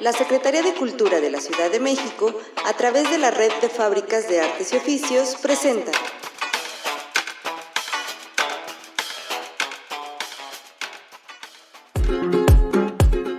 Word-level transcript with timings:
la 0.00 0.12
Secretaría 0.12 0.62
de 0.62 0.74
Cultura 0.74 1.20
de 1.20 1.30
la 1.30 1.40
Ciudad 1.40 1.70
de 1.70 1.80
México, 1.80 2.32
a 2.64 2.72
través 2.74 3.10
de 3.10 3.18
la 3.18 3.30
Red 3.30 3.52
de 3.60 3.68
Fábricas 3.68 4.28
de 4.28 4.40
Artes 4.40 4.72
y 4.72 4.76
Oficios, 4.76 5.36
presenta 5.42 5.90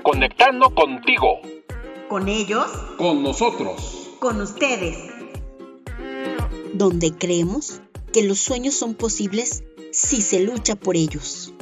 Conectando 0.04 0.74
contigo. 0.74 1.40
Con 2.10 2.28
ellos. 2.28 2.66
Con 2.98 3.24
nosotros. 3.24 4.10
Con 4.20 4.42
ustedes. 4.42 4.98
Donde 6.74 7.12
creemos 7.12 7.82
que 8.12 8.24
los 8.24 8.40
sueños 8.40 8.74
son 8.74 8.96
posibles 8.96 9.64
si 9.92 10.22
se 10.22 10.42
lucha 10.42 10.76
por 10.76 10.98
ellos. 10.98 11.54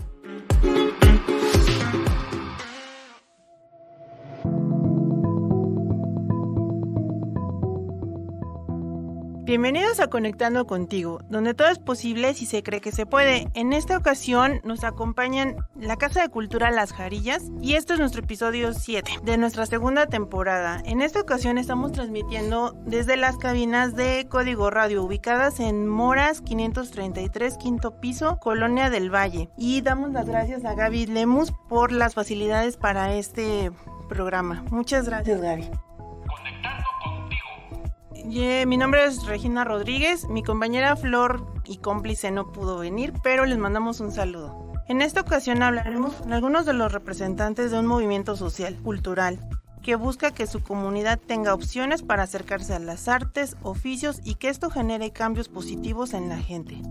Bienvenidos 9.98 10.06
a 10.06 10.12
Conectando 10.12 10.68
contigo, 10.68 11.22
donde 11.28 11.56
todo 11.56 11.70
es 11.70 11.80
posible 11.80 12.36
si 12.36 12.46
se 12.46 12.62
cree 12.62 12.82
que 12.82 12.92
se 12.92 13.08
puede. 13.08 13.48
En 13.56 13.74
esta 13.74 13.98
ocasión 13.98 14.62
nos 14.64 14.84
acompañan 14.84 15.56
la 15.76 15.96
Casa 15.96 16.22
de 16.22 16.30
Cultura 16.30 16.70
Las 16.70 16.94
Jarillas 16.94 17.44
y 17.62 17.74
este 17.74 17.94
es 17.94 18.00
nuestro 18.00 18.22
episodio 18.22 18.74
7 18.74 19.10
de 19.24 19.38
nuestra 19.38 19.66
segunda 19.66 20.06
temporada. 20.06 20.82
En 20.86 21.02
esta 21.02 21.20
ocasión 21.20 21.58
estamos 21.58 21.94
transmitiendo 21.94 22.76
desde 22.86 23.18
las 23.18 23.38
cabinas 23.38 23.96
de 23.96 24.28
Código 24.30 24.70
Radio 24.70 25.04
ubicadas 25.04 25.60
en 25.60 25.88
Moras 25.88 26.42
533 26.42 27.58
quinto 27.58 28.00
piso, 28.00 28.38
Colonia 28.40 28.92
del 28.92 29.14
Valle. 29.14 29.50
Y 29.58 29.82
damos 29.82 30.12
las 30.12 30.28
gracias 30.28 30.64
a 30.64 30.76
Gaby 30.76 31.08
Lemus 31.08 31.54
por 31.70 31.92
las 31.92 32.14
facilidades 32.14 32.78
para 32.78 33.14
este 33.16 33.72
programa. 34.10 34.64
Muchas 34.70 35.08
gracias 35.08 35.42
Gaby 35.42 35.72
mi 38.28 38.76
nombre 38.76 39.06
es 39.06 39.26
Regina 39.26 39.64
Rodríguez, 39.64 40.28
mi 40.28 40.44
compañera 40.44 40.98
Flor 40.98 41.46
y 41.66 41.78
cómplice 41.78 42.30
no 42.30 42.52
pudo 42.52 42.78
venir, 42.78 43.14
pero 43.24 43.46
les 43.46 43.58
mandamos 43.58 44.02
un 44.02 44.12
saludo. 44.12 44.74
En 44.90 45.02
esta 45.02 45.22
ocasión 45.22 45.64
hablaremos 45.64 46.14
con 46.16 46.34
algunos 46.34 46.66
de 46.66 46.74
los 46.74 46.92
representantes 46.92 47.72
de 47.72 47.80
un 47.80 47.86
movimiento 47.86 48.36
social, 48.36 48.76
cultural, 48.84 49.40
que 49.82 49.96
busca 49.96 50.32
que 50.32 50.46
su 50.46 50.62
comunidad 50.62 51.20
tenga 51.20 51.54
opciones 51.54 52.04
para 52.04 52.24
acercarse 52.24 52.74
a 52.74 52.80
las 52.80 53.08
artes, 53.08 53.56
oficios 53.62 54.20
y 54.26 54.36
que 54.36 54.50
esto 54.50 54.70
genere 54.70 55.12
cambios 55.12 55.48
positivos 55.48 56.14
en 56.14 56.28
la 56.28 56.38
gente. 56.38 56.82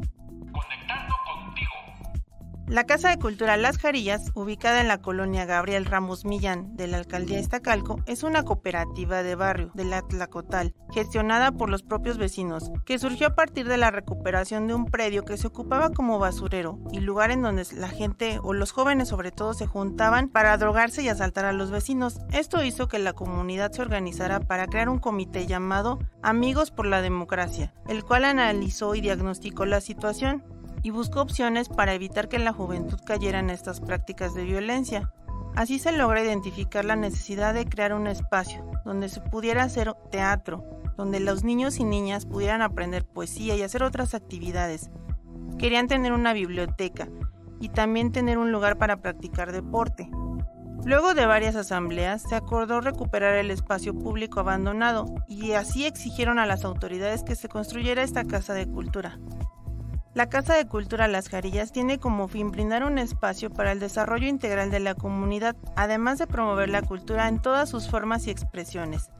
La 2.68 2.82
Casa 2.82 3.10
de 3.10 3.18
Cultura 3.18 3.56
Las 3.56 3.78
Jarillas, 3.78 4.32
ubicada 4.34 4.80
en 4.80 4.88
la 4.88 5.00
colonia 5.00 5.44
Gabriel 5.44 5.84
Ramos 5.84 6.24
Millán 6.24 6.76
de 6.76 6.88
la 6.88 6.96
alcaldía 6.96 7.38
Iztacalco, 7.38 8.00
es 8.06 8.24
una 8.24 8.42
cooperativa 8.42 9.22
de 9.22 9.36
barrio 9.36 9.70
de 9.74 9.84
la 9.84 10.02
Tlacotal, 10.02 10.74
gestionada 10.92 11.52
por 11.52 11.70
los 11.70 11.84
propios 11.84 12.18
vecinos, 12.18 12.72
que 12.84 12.98
surgió 12.98 13.28
a 13.28 13.34
partir 13.36 13.68
de 13.68 13.76
la 13.76 13.92
recuperación 13.92 14.66
de 14.66 14.74
un 14.74 14.86
predio 14.86 15.24
que 15.24 15.36
se 15.36 15.46
ocupaba 15.46 15.90
como 15.90 16.18
basurero 16.18 16.80
y 16.90 16.98
lugar 16.98 17.30
en 17.30 17.42
donde 17.42 17.64
la 17.76 17.88
gente 17.88 18.40
o 18.42 18.52
los 18.52 18.72
jóvenes 18.72 19.10
sobre 19.10 19.30
todo 19.30 19.54
se 19.54 19.68
juntaban 19.68 20.28
para 20.28 20.56
drogarse 20.58 21.04
y 21.04 21.08
asaltar 21.08 21.44
a 21.44 21.52
los 21.52 21.70
vecinos. 21.70 22.18
Esto 22.32 22.64
hizo 22.64 22.88
que 22.88 22.98
la 22.98 23.12
comunidad 23.12 23.70
se 23.70 23.82
organizara 23.82 24.40
para 24.40 24.66
crear 24.66 24.88
un 24.88 24.98
comité 24.98 25.46
llamado 25.46 26.00
Amigos 26.20 26.72
por 26.72 26.86
la 26.86 27.00
Democracia, 27.00 27.72
el 27.86 28.02
cual 28.02 28.24
analizó 28.24 28.96
y 28.96 29.00
diagnosticó 29.02 29.66
la 29.66 29.80
situación 29.80 30.42
y 30.86 30.90
buscó 30.90 31.20
opciones 31.20 31.68
para 31.68 31.94
evitar 31.94 32.28
que 32.28 32.38
la 32.38 32.52
juventud 32.52 33.00
cayera 33.04 33.40
en 33.40 33.50
estas 33.50 33.80
prácticas 33.80 34.34
de 34.34 34.44
violencia. 34.44 35.10
Así 35.56 35.80
se 35.80 35.90
logra 35.90 36.22
identificar 36.22 36.84
la 36.84 36.94
necesidad 36.94 37.54
de 37.54 37.66
crear 37.66 37.92
un 37.92 38.06
espacio 38.06 38.64
donde 38.84 39.08
se 39.08 39.20
pudiera 39.20 39.64
hacer 39.64 39.92
teatro, 40.12 40.64
donde 40.96 41.18
los 41.18 41.42
niños 41.42 41.80
y 41.80 41.84
niñas 41.84 42.24
pudieran 42.24 42.62
aprender 42.62 43.04
poesía 43.04 43.56
y 43.56 43.62
hacer 43.62 43.82
otras 43.82 44.14
actividades. 44.14 44.88
Querían 45.58 45.88
tener 45.88 46.12
una 46.12 46.32
biblioteca 46.32 47.08
y 47.58 47.70
también 47.70 48.12
tener 48.12 48.38
un 48.38 48.52
lugar 48.52 48.78
para 48.78 48.98
practicar 48.98 49.50
deporte. 49.50 50.08
Luego 50.84 51.14
de 51.14 51.26
varias 51.26 51.56
asambleas, 51.56 52.22
se 52.22 52.36
acordó 52.36 52.80
recuperar 52.80 53.34
el 53.34 53.50
espacio 53.50 53.92
público 53.92 54.38
abandonado 54.38 55.06
y 55.26 55.50
así 55.54 55.84
exigieron 55.84 56.38
a 56.38 56.46
las 56.46 56.64
autoridades 56.64 57.24
que 57.24 57.34
se 57.34 57.48
construyera 57.48 58.04
esta 58.04 58.24
casa 58.24 58.54
de 58.54 58.68
cultura. 58.68 59.18
La 60.16 60.30
Casa 60.30 60.54
de 60.54 60.66
Cultura 60.66 61.08
Las 61.08 61.28
Jarillas 61.28 61.72
tiene 61.72 61.98
como 61.98 62.26
fin 62.26 62.50
brindar 62.50 62.84
un 62.84 62.96
espacio 62.96 63.50
para 63.50 63.72
el 63.72 63.80
desarrollo 63.80 64.26
integral 64.26 64.70
de 64.70 64.80
la 64.80 64.94
comunidad, 64.94 65.56
además 65.76 66.18
de 66.18 66.26
promover 66.26 66.70
la 66.70 66.80
cultura 66.80 67.28
en 67.28 67.38
todas 67.38 67.68
sus 67.68 67.90
formas 67.90 68.26
y 68.26 68.30
expresiones, 68.30 69.10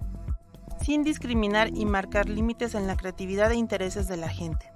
sin 0.80 1.02
discriminar 1.02 1.68
y 1.76 1.84
marcar 1.84 2.30
límites 2.30 2.74
en 2.74 2.86
la 2.86 2.96
creatividad 2.96 3.52
e 3.52 3.56
intereses 3.56 4.08
de 4.08 4.16
la 4.16 4.30
gente. 4.30 4.72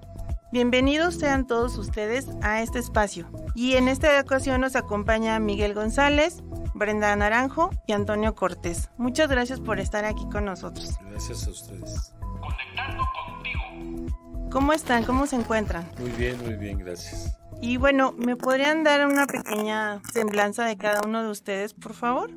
Bienvenidos 0.52 1.14
sean 1.14 1.46
todos 1.46 1.78
ustedes 1.78 2.28
a 2.42 2.60
este 2.60 2.80
espacio. 2.80 3.26
Y 3.54 3.76
en 3.76 3.88
esta 3.88 4.20
ocasión 4.20 4.60
nos 4.60 4.76
acompaña 4.76 5.38
Miguel 5.38 5.72
González, 5.72 6.42
Brenda 6.74 7.16
Naranjo 7.16 7.70
y 7.86 7.92
Antonio 7.92 8.34
Cortés. 8.34 8.90
Muchas 8.98 9.30
gracias 9.30 9.58
por 9.58 9.80
estar 9.80 10.04
aquí 10.04 10.28
con 10.30 10.44
nosotros. 10.44 10.98
Gracias 11.08 11.46
a 11.46 11.50
ustedes. 11.50 12.12
Conectando 12.42 13.04
contigo. 13.14 14.29
¿Cómo 14.50 14.72
están? 14.72 15.04
¿Cómo 15.04 15.26
se 15.26 15.36
encuentran? 15.36 15.86
Muy 16.00 16.10
bien, 16.10 16.36
muy 16.42 16.54
bien, 16.54 16.78
gracias. 16.78 17.38
Y 17.62 17.76
bueno, 17.76 18.12
¿me 18.18 18.34
podrían 18.34 18.82
dar 18.82 19.06
una 19.06 19.26
pequeña 19.26 20.00
semblanza 20.12 20.64
de 20.64 20.76
cada 20.76 21.02
uno 21.06 21.22
de 21.22 21.30
ustedes, 21.30 21.72
por 21.72 21.94
favor? 21.94 22.30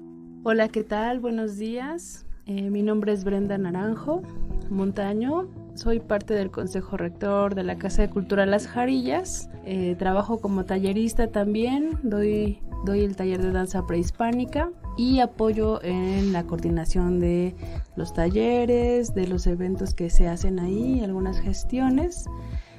Hola, 0.44 0.68
¿qué 0.68 0.84
tal? 0.84 1.19
Buenos 1.19 1.57
días. 1.57 2.25
Eh, 2.46 2.69
mi 2.69 2.84
nombre 2.84 3.13
es 3.13 3.23
Brenda 3.23 3.57
Naranjo 3.57 4.22
Montaño. 4.69 5.47
Soy 5.75 6.00
parte 6.00 6.35
del 6.35 6.51
Consejo 6.51 6.97
Rector 6.97 7.56
de 7.56 7.63
la 7.63 7.78
Casa 7.78 8.03
de 8.03 8.09
Cultura 8.09 8.45
Las 8.45 8.67
Jarillas. 8.67 9.50
Eh, 9.66 9.95
trabajo 9.97 10.39
como 10.39 10.66
tallerista 10.66 11.28
también. 11.28 11.97
Doy, 12.03 12.59
doy 12.85 13.01
el 13.01 13.16
taller 13.16 13.41
de 13.41 13.51
danza 13.51 13.85
prehispánica 13.88 14.69
y 14.97 15.19
apoyo 15.19 15.84
en 15.84 16.31
la 16.31 16.44
coordinación 16.44 17.19
de 17.19 17.56
los 17.95 18.13
talleres, 18.13 19.16
de 19.16 19.28
los 19.28 19.47
eventos 19.47 19.95
que 19.95 20.11
se 20.11 20.28
hacen 20.28 20.59
ahí, 20.59 21.01
algunas 21.03 21.39
gestiones. 21.39 22.25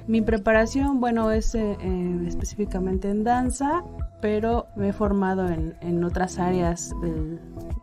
Mi 0.07 0.21
preparación, 0.21 1.01
bueno, 1.01 1.31
es 1.31 1.53
eh, 1.53 1.77
eh, 1.81 2.23
específicamente 2.27 3.09
en 3.09 3.25
danza, 3.25 3.83
pero 4.21 4.67
me 4.77 4.89
he 4.89 4.93
formado 4.93 5.49
en, 5.49 6.03
otras 6.03 6.39
áreas 6.39 6.93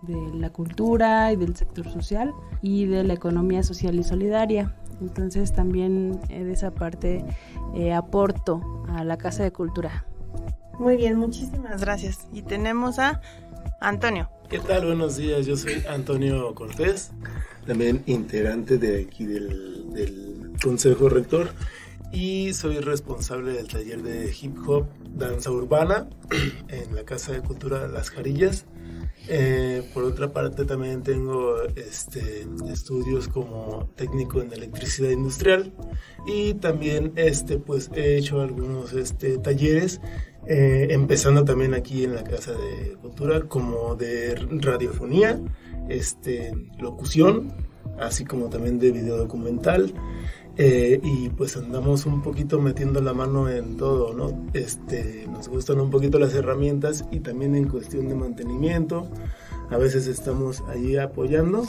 de 0.02 0.38
la 0.38 0.50
cultura 0.50 1.32
y 1.32 1.36
del 1.36 1.54
sector 1.54 1.90
social 1.90 2.32
y 2.62 2.86
de 2.86 3.04
la 3.04 3.12
economía 3.12 3.62
social 3.62 3.96
y 3.96 4.04
solidaria. 4.04 4.74
Entonces 5.02 5.52
también 5.52 6.20
eh, 6.28 6.44
de 6.44 6.52
esa 6.52 6.70
parte 6.70 7.24
aporto 7.94 8.84
a 8.88 9.04
la 9.04 9.18
Casa 9.18 9.42
de 9.42 9.52
Cultura. 9.52 10.06
Muy 10.78 10.96
bien, 10.96 11.16
muchísimas 11.16 11.80
gracias. 11.80 12.26
Y 12.32 12.42
tenemos 12.42 12.98
a 12.98 13.20
Antonio. 13.80 14.30
¿Qué 14.48 14.58
tal? 14.58 14.86
Buenos 14.86 15.16
días, 15.16 15.46
yo 15.46 15.56
soy 15.56 15.82
Antonio 15.88 16.54
Cortés, 16.54 17.10
también 17.66 18.02
integrante 18.06 18.78
de 18.78 19.02
aquí 19.02 19.24
del, 19.26 20.52
Consejo 20.62 21.08
Rector 21.08 21.50
y 22.12 22.52
soy 22.52 22.78
responsable 22.78 23.52
del 23.52 23.66
taller 23.66 24.02
de 24.02 24.32
hip 24.40 24.56
hop 24.68 24.86
danza 25.12 25.50
urbana 25.50 26.08
en 26.68 26.94
la 26.94 27.04
Casa 27.04 27.32
de 27.32 27.40
Cultura 27.40 27.88
Las 27.88 28.10
Jarillas. 28.10 28.64
Eh, 29.28 29.88
por 29.94 30.02
otra 30.02 30.32
parte 30.32 30.64
también 30.64 31.02
tengo 31.02 31.54
este, 31.76 32.44
estudios 32.70 33.28
como 33.28 33.88
técnico 33.94 34.42
en 34.42 34.52
electricidad 34.52 35.10
industrial 35.10 35.72
y 36.26 36.54
también 36.54 37.12
este, 37.14 37.58
pues, 37.58 37.88
he 37.94 38.16
hecho 38.16 38.40
algunos 38.40 38.92
este, 38.92 39.38
talleres 39.38 40.00
eh, 40.46 40.88
empezando 40.90 41.44
también 41.44 41.72
aquí 41.72 42.02
en 42.02 42.16
la 42.16 42.24
Casa 42.24 42.52
de 42.52 42.96
Cultura 43.00 43.42
como 43.42 43.94
de 43.94 44.34
radiofonía, 44.60 45.40
este, 45.88 46.52
locución, 46.80 47.52
así 48.00 48.24
como 48.24 48.48
también 48.48 48.78
de 48.80 48.90
video 48.90 49.16
documental. 49.16 49.94
Eh, 50.58 51.00
y 51.02 51.30
pues 51.30 51.56
andamos 51.56 52.04
un 52.04 52.20
poquito 52.20 52.60
metiendo 52.60 53.00
la 53.00 53.14
mano 53.14 53.48
en 53.48 53.76
todo, 53.76 54.12
¿no? 54.12 54.48
Este, 54.52 55.26
nos 55.28 55.48
gustan 55.48 55.80
un 55.80 55.90
poquito 55.90 56.18
las 56.18 56.34
herramientas 56.34 57.06
y 57.10 57.20
también 57.20 57.54
en 57.54 57.68
cuestión 57.68 58.08
de 58.08 58.14
mantenimiento. 58.14 59.08
A 59.70 59.78
veces 59.78 60.06
estamos 60.06 60.62
ahí 60.68 60.96
apoyando, 60.96 61.64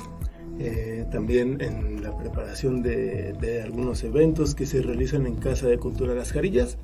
eh, 0.59 1.05
también 1.11 1.61
en 1.61 2.03
la 2.03 2.15
preparación 2.17 2.81
de, 2.81 3.33
de, 3.39 3.61
algunos 3.61 4.03
eventos 4.03 4.53
que 4.53 4.65
se 4.65 4.81
realizan 4.81 5.25
en 5.25 5.35
Casa 5.35 5.67
de 5.67 5.77
Cultura 5.77 6.13
Las 6.13 6.33
Jarillas 6.33 6.77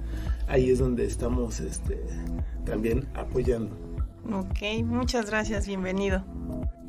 ahí 0.49 0.71
es 0.71 0.79
donde 0.79 1.05
estamos 1.05 1.59
este, 1.61 2.03
también 2.65 3.07
apoyando. 3.13 3.77
Ok, 4.33 4.83
muchas 4.83 5.29
gracias, 5.29 5.65
bienvenido. 5.67 6.23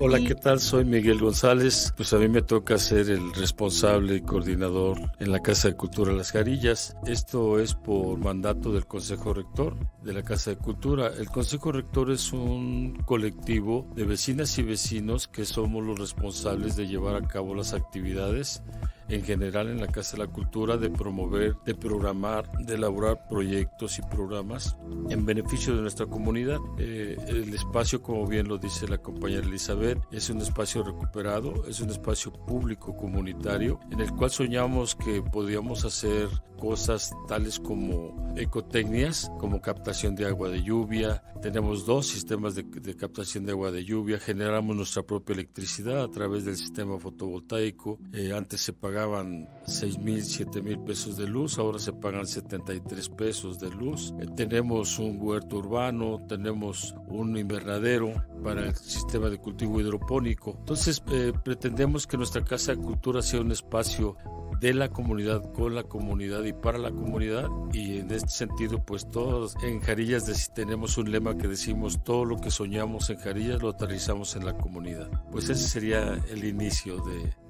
Hola, 0.02 0.19
¿qué 0.19 0.35
tal? 0.35 0.61
Soy 0.61 0.87
Miguel 0.87 1.19
González. 1.19 1.93
Pues 1.94 2.14
a 2.14 2.17
mí 2.17 2.26
me 2.26 2.41
toca 2.41 2.79
ser 2.79 3.11
el 3.11 3.35
responsable 3.35 4.17
y 4.17 4.23
coordinador 4.23 4.99
en 5.19 5.31
la 5.31 5.41
Casa 5.41 5.69
de 5.69 5.76
Cultura 5.76 6.11
Las 6.11 6.32
Jarillas. 6.32 6.97
Esto 7.05 7.58
es 7.58 7.75
por 7.75 8.19
mandato 8.19 8.73
del 8.73 8.87
Consejo 8.87 9.35
Rector 9.35 9.76
de 10.02 10.14
la 10.14 10.23
Casa 10.23 10.52
de 10.52 10.56
Cultura. 10.56 11.08
El 11.08 11.29
Consejo 11.29 11.70
Rector 11.70 12.11
es 12.12 12.32
un 12.32 12.94
colectivo 13.05 13.87
de 13.94 14.05
vecinas 14.05 14.56
y 14.56 14.62
vecinos 14.62 15.29
que 15.29 15.44
somos 15.44 15.85
los 15.85 15.99
responsables 15.99 16.76
de 16.76 16.87
llevar 16.87 17.17
a 17.17 17.29
cabo 17.29 17.55
las 17.55 17.75
actividades 17.75 18.62
en 19.10 19.24
general 19.24 19.68
en 19.68 19.80
la 19.80 19.88
Casa 19.88 20.16
de 20.16 20.24
la 20.24 20.32
Cultura 20.32 20.76
de 20.76 20.88
promover, 20.88 21.56
de 21.64 21.74
programar, 21.74 22.50
de 22.58 22.74
elaborar 22.74 23.26
proyectos 23.28 23.98
y 23.98 24.02
programas 24.02 24.76
en 25.08 25.26
beneficio 25.26 25.74
de 25.74 25.82
nuestra 25.82 26.06
comunidad. 26.06 26.58
Eh, 26.78 27.16
el 27.26 27.52
espacio, 27.52 28.02
como 28.02 28.26
bien 28.26 28.48
lo 28.48 28.58
dice 28.58 28.88
la 28.88 28.98
compañera 28.98 29.46
Elizabeth, 29.46 29.98
es 30.12 30.30
un 30.30 30.40
espacio 30.40 30.82
recuperado, 30.82 31.66
es 31.68 31.80
un 31.80 31.90
espacio 31.90 32.32
público 32.32 32.96
comunitario 32.96 33.80
en 33.90 34.00
el 34.00 34.10
cual 34.12 34.30
soñamos 34.30 34.94
que 34.94 35.22
podíamos 35.22 35.84
hacer 35.84 36.28
cosas 36.60 37.10
tales 37.26 37.58
como 37.58 38.32
ecotecnias, 38.36 39.32
como 39.40 39.60
captación 39.60 40.14
de 40.14 40.26
agua 40.26 40.50
de 40.50 40.62
lluvia. 40.62 41.22
Tenemos 41.42 41.86
dos 41.86 42.06
sistemas 42.06 42.54
de, 42.54 42.62
de, 42.62 42.94
captación 42.94 43.44
de 43.46 43.52
agua 43.52 43.72
de 43.72 43.84
lluvia. 43.84 44.20
Generamos 44.20 44.76
nuestra 44.76 45.02
propia 45.02 45.32
electricidad 45.34 46.04
a 46.04 46.10
través 46.10 46.44
del 46.44 46.56
sistema 46.56 46.98
fotovoltaico. 46.98 47.98
Eh, 48.12 48.32
antes 48.36 48.60
se 48.60 48.72
pagaban 49.00 49.49
6 49.64 49.99
mil, 49.99 50.23
7 50.23 50.61
mil 50.61 50.79
pesos 50.81 51.17
de 51.17 51.26
luz, 51.26 51.58
ahora 51.58 51.79
se 51.79 51.93
pagan 51.93 52.26
73 52.26 53.08
pesos 53.08 53.58
de 53.58 53.70
luz. 53.70 54.12
Eh, 54.20 54.26
tenemos 54.37 54.99
un 54.99 55.17
huerto 55.19 55.56
urbano, 55.56 56.19
tenemos 56.29 56.94
un 57.08 57.37
invernadero 57.37 58.12
para 58.44 58.67
el 58.67 58.75
sistema 58.75 59.31
de 59.31 59.38
cultivo 59.38 59.81
hidropónico. 59.81 60.55
Entonces, 60.58 61.02
eh, 61.12 61.32
pretendemos 61.43 62.06
que 62.06 62.19
nuestra 62.19 62.44
Casa 62.44 62.75
de 62.75 62.82
Cultura 62.82 63.23
sea 63.23 63.41
un 63.41 63.52
espacio 63.52 64.17
de 64.60 64.74
la 64.74 64.90
comunidad, 64.90 65.52
con 65.52 65.74
la 65.74 65.84
comunidad 65.84 66.44
y 66.44 66.52
para 66.52 66.78
la 66.78 66.90
comunidad. 66.90 67.48
Y 67.72 67.98
en 67.98 68.10
este 68.10 68.28
sentido, 68.28 68.84
pues 68.84 69.08
todos 69.08 69.56
en 69.62 69.80
Jarillas 69.80 70.52
tenemos 70.54 70.98
un 70.98 71.10
lema 71.10 71.36
que 71.36 71.48
decimos, 71.48 72.04
todo 72.04 72.24
lo 72.24 72.40
que 72.40 72.50
soñamos 72.50 73.08
en 73.10 73.18
Jarillas 73.18 73.62
lo 73.62 73.70
aterrizamos 73.70 74.36
en 74.36 74.44
la 74.44 74.56
comunidad. 74.56 75.10
Pues 75.32 75.48
ese 75.48 75.66
sería 75.66 76.20
el 76.30 76.44
inicio 76.44 77.02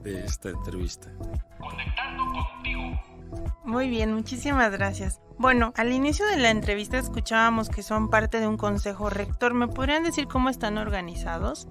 de, 0.04 0.24
esta 0.24 0.50
entrevista. 0.50 1.10
Conectando 1.58 2.22
contigo. 2.32 3.19
Muy 3.64 3.88
bien, 3.88 4.14
muchísimas 4.14 4.72
gracias. 4.72 5.20
Bueno, 5.40 5.72
al 5.76 5.92
inicio 5.92 6.26
de 6.26 6.36
la 6.36 6.50
entrevista 6.50 6.98
escuchábamos 6.98 7.70
que 7.70 7.82
son 7.82 8.10
parte 8.10 8.40
de 8.40 8.46
un 8.46 8.58
consejo 8.58 9.08
rector. 9.08 9.54
¿Me 9.54 9.68
podrían 9.68 10.04
decir 10.04 10.26
cómo 10.26 10.50
están 10.50 10.76
organizados? 10.76 11.66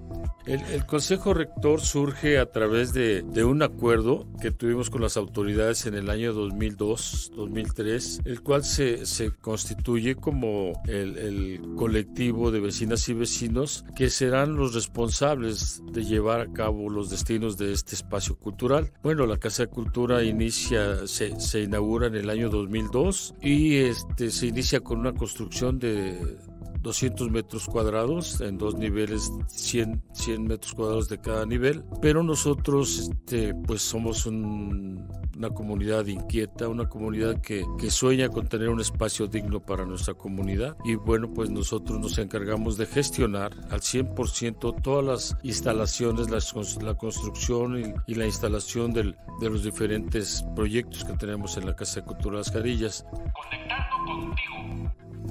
El, 0.46 0.86
consejo 0.86 1.34
rector 1.34 1.80
surge 1.80 2.38
a 2.38 2.50
través 2.50 2.92
de, 2.92 3.22
un 3.44 3.62
acuerdo 3.62 4.26
que 4.40 4.50
tuvimos 4.50 4.90
con 4.90 5.02
las 5.02 5.16
autoridades 5.16 5.86
en 5.86 5.94
el 5.94 6.10
año 6.10 6.32
2002-2003, 6.34 8.26
el 8.26 8.42
cual 8.42 8.64
se, 8.64 9.06
se 9.06 9.30
constituye 9.30 10.16
como 10.16 10.72
el, 10.88 11.18
el, 11.18 11.60
colectivo 11.76 12.50
de 12.50 12.58
vecinas 12.60 13.08
y 13.08 13.14
vecinos 13.14 13.84
que 13.94 14.10
serán 14.10 14.56
los 14.56 14.74
responsables 14.74 15.82
de 15.92 16.04
llevar 16.04 16.40
a 16.40 16.52
cabo 16.52 16.88
los 16.90 17.10
destinos 17.10 17.56
de 17.56 17.72
este 17.72 17.94
espacio 17.94 18.36
cultural. 18.36 18.90
Bueno, 19.02 19.26
la 19.26 19.38
Casa 19.38 19.64
de 19.64 19.68
Cultura 19.68 20.24
inicia, 20.24 21.06
se, 21.06 21.38
se 21.50 21.62
inaugura 21.62 22.06
en 22.06 22.14
el 22.14 22.30
año 22.30 22.48
2002 22.48 23.34
y 23.42 23.78
este, 23.78 24.30
se 24.30 24.46
inicia 24.46 24.78
con 24.78 25.00
una 25.00 25.12
construcción 25.12 25.80
de 25.80 26.38
200 26.82 27.30
metros 27.30 27.66
cuadrados 27.66 28.40
en 28.40 28.58
dos 28.58 28.74
niveles, 28.74 29.32
100, 29.48 30.02
100 30.12 30.44
metros 30.44 30.74
cuadrados 30.74 31.08
de 31.08 31.20
cada 31.20 31.46
nivel. 31.46 31.84
Pero 32.00 32.22
nosotros, 32.22 32.98
este, 32.98 33.54
pues 33.54 33.82
somos 33.82 34.26
un, 34.26 35.06
una 35.36 35.50
comunidad 35.50 36.06
inquieta, 36.06 36.68
una 36.68 36.88
comunidad 36.88 37.40
que, 37.40 37.64
que, 37.78 37.90
sueña 37.90 38.28
con 38.28 38.48
tener 38.48 38.68
un 38.68 38.80
espacio 38.80 39.26
digno 39.26 39.60
para 39.60 39.84
nuestra 39.84 40.14
comunidad. 40.14 40.76
Y 40.84 40.94
bueno, 40.94 41.32
pues 41.32 41.50
nosotros 41.50 41.98
nos 41.98 42.18
encargamos 42.18 42.76
de 42.76 42.86
gestionar 42.86 43.52
al 43.70 43.80
100% 43.80 44.82
todas 44.82 45.04
las 45.04 45.36
instalaciones, 45.42 46.30
las, 46.30 46.54
la 46.82 46.94
construcción 46.94 47.78
y, 47.78 48.12
y 48.12 48.14
la 48.14 48.26
instalación 48.26 48.92
del, 48.92 49.16
de 49.40 49.50
los 49.50 49.64
diferentes 49.64 50.44
proyectos 50.54 51.04
que 51.04 51.14
tenemos 51.14 51.56
en 51.56 51.66
la 51.66 51.74
Casa 51.74 52.00
de 52.00 52.06
Cultura 52.06 52.38
Las 52.38 52.50
Carillas. 52.50 53.04
Conectando 53.10 53.96
contigo. 54.06 54.60